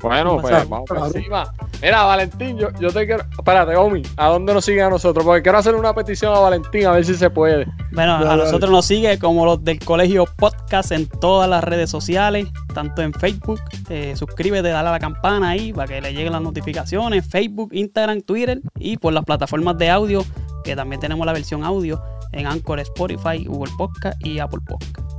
Bueno, 0.02 0.40
pues 0.42 0.68
vamos 0.68 0.88
por 0.88 0.98
claro. 0.98 1.12
encima. 1.16 1.54
Mira, 1.80 2.04
Valentín, 2.04 2.58
yo, 2.58 2.70
yo 2.80 2.92
te 2.92 3.06
quiero. 3.06 3.24
Espérate, 3.38 3.76
Omi, 3.76 4.02
¿a 4.18 4.30
dónde 4.30 4.52
nos 4.54 4.66
siguen 4.66 4.86
a 4.86 4.90
nosotros? 4.90 5.24
Porque 5.24 5.44
quiero 5.44 5.60
hacer 5.60 5.76
una 5.76 5.94
petición 5.94 6.34
a 6.34 6.40
Valentín 6.40 6.88
a 6.88 6.92
ver 6.92 7.06
si 7.06 7.14
se 7.14 7.30
puede. 7.30 7.68
Bueno, 7.92 8.16
a 8.16 8.36
nosotros 8.36 8.72
nos 8.72 8.86
sigue 8.86 9.20
como 9.20 9.46
los 9.46 9.64
del 9.64 9.78
Colegio 9.80 10.26
Podcast 10.38 10.92
en 10.92 11.08
todas 11.08 11.48
las 11.48 11.64
redes 11.64 11.92
sociales, 11.92 12.48
tanto 12.74 13.04
en 13.04 13.14
Facebook. 13.14 13.62
eh, 13.90 14.14
suscríbete, 14.16 14.70
dale 14.70 14.90
a 14.90 14.92
la 14.92 15.00
campana 15.00 15.50
ahí 15.50 15.72
para 15.72 15.88
que 15.88 16.02
le 16.02 16.14
lleguen 16.14 16.32
las 16.34 16.42
notificaciones. 16.42 17.28
Facebook, 17.28 17.70
Instagram, 17.72 18.22
Twitter 18.22 18.60
y 18.80 18.98
por 18.98 19.14
las 19.14 19.24
plataformas 19.24 19.78
de 19.78 19.92
audio, 19.92 20.24
que 20.64 20.76
también 20.76 21.00
tenemos 21.00 21.26
la 21.28 21.34
versión 21.34 21.64
audio 21.64 22.02
en 22.34 22.48
Anchor, 22.48 22.80
Spotify, 22.80 23.46
Google 23.46 23.72
Podcast 23.78 24.18
y 24.26 24.40
Apple 24.40 24.60
Podcast. 24.68 25.12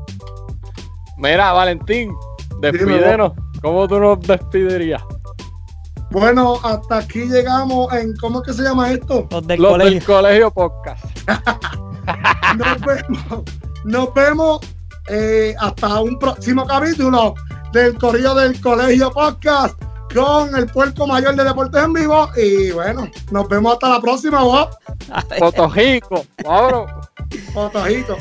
Mira, 1.16 1.53
Valentín, 1.53 2.12
despídenos. 2.61 3.33
¿Cómo 3.61 3.87
tú 3.87 4.01
nos 4.01 4.20
despedirías? 4.20 5.03
Bueno, 6.11 6.59
hasta 6.62 6.98
aquí 6.98 7.25
llegamos 7.27 7.92
en, 7.94 8.14
¿cómo 8.16 8.40
es 8.40 8.46
que 8.48 8.53
se 8.53 8.62
llama 8.64 8.90
esto? 8.90 9.27
Los 9.31 9.46
del 9.46 9.62
Los 9.62 9.72
colegio. 9.72 9.92
del 9.92 10.05
colegio 10.05 10.51
podcast. 10.51 11.05
Nos 12.59 12.81
vemos, 12.81 13.42
nos 13.85 14.12
vemos 14.14 14.61
eh, 15.09 15.55
hasta 15.59 16.01
un 16.01 16.18
próximo 16.18 16.66
capítulo 16.66 17.35
del 17.72 17.96
Corrillo 17.96 18.35
del 18.35 18.61
Colegio 18.61 19.11
Podcast 19.11 19.81
con 20.14 20.55
el 20.57 20.66
puerco 20.66 21.07
mayor 21.07 21.35
de 21.37 21.44
Deportes 21.44 21.83
en 21.83 21.92
Vivo. 21.92 22.29
Y 22.37 22.70
bueno, 22.70 23.09
nos 23.31 23.48
vemos 23.48 23.75
hasta 23.75 23.88
la 23.88 24.01
próxima, 24.01 24.42
Bob. 24.42 24.70
Potojico, 25.38 26.25
Pablo. 26.42 26.87
Potojito. 27.55 28.16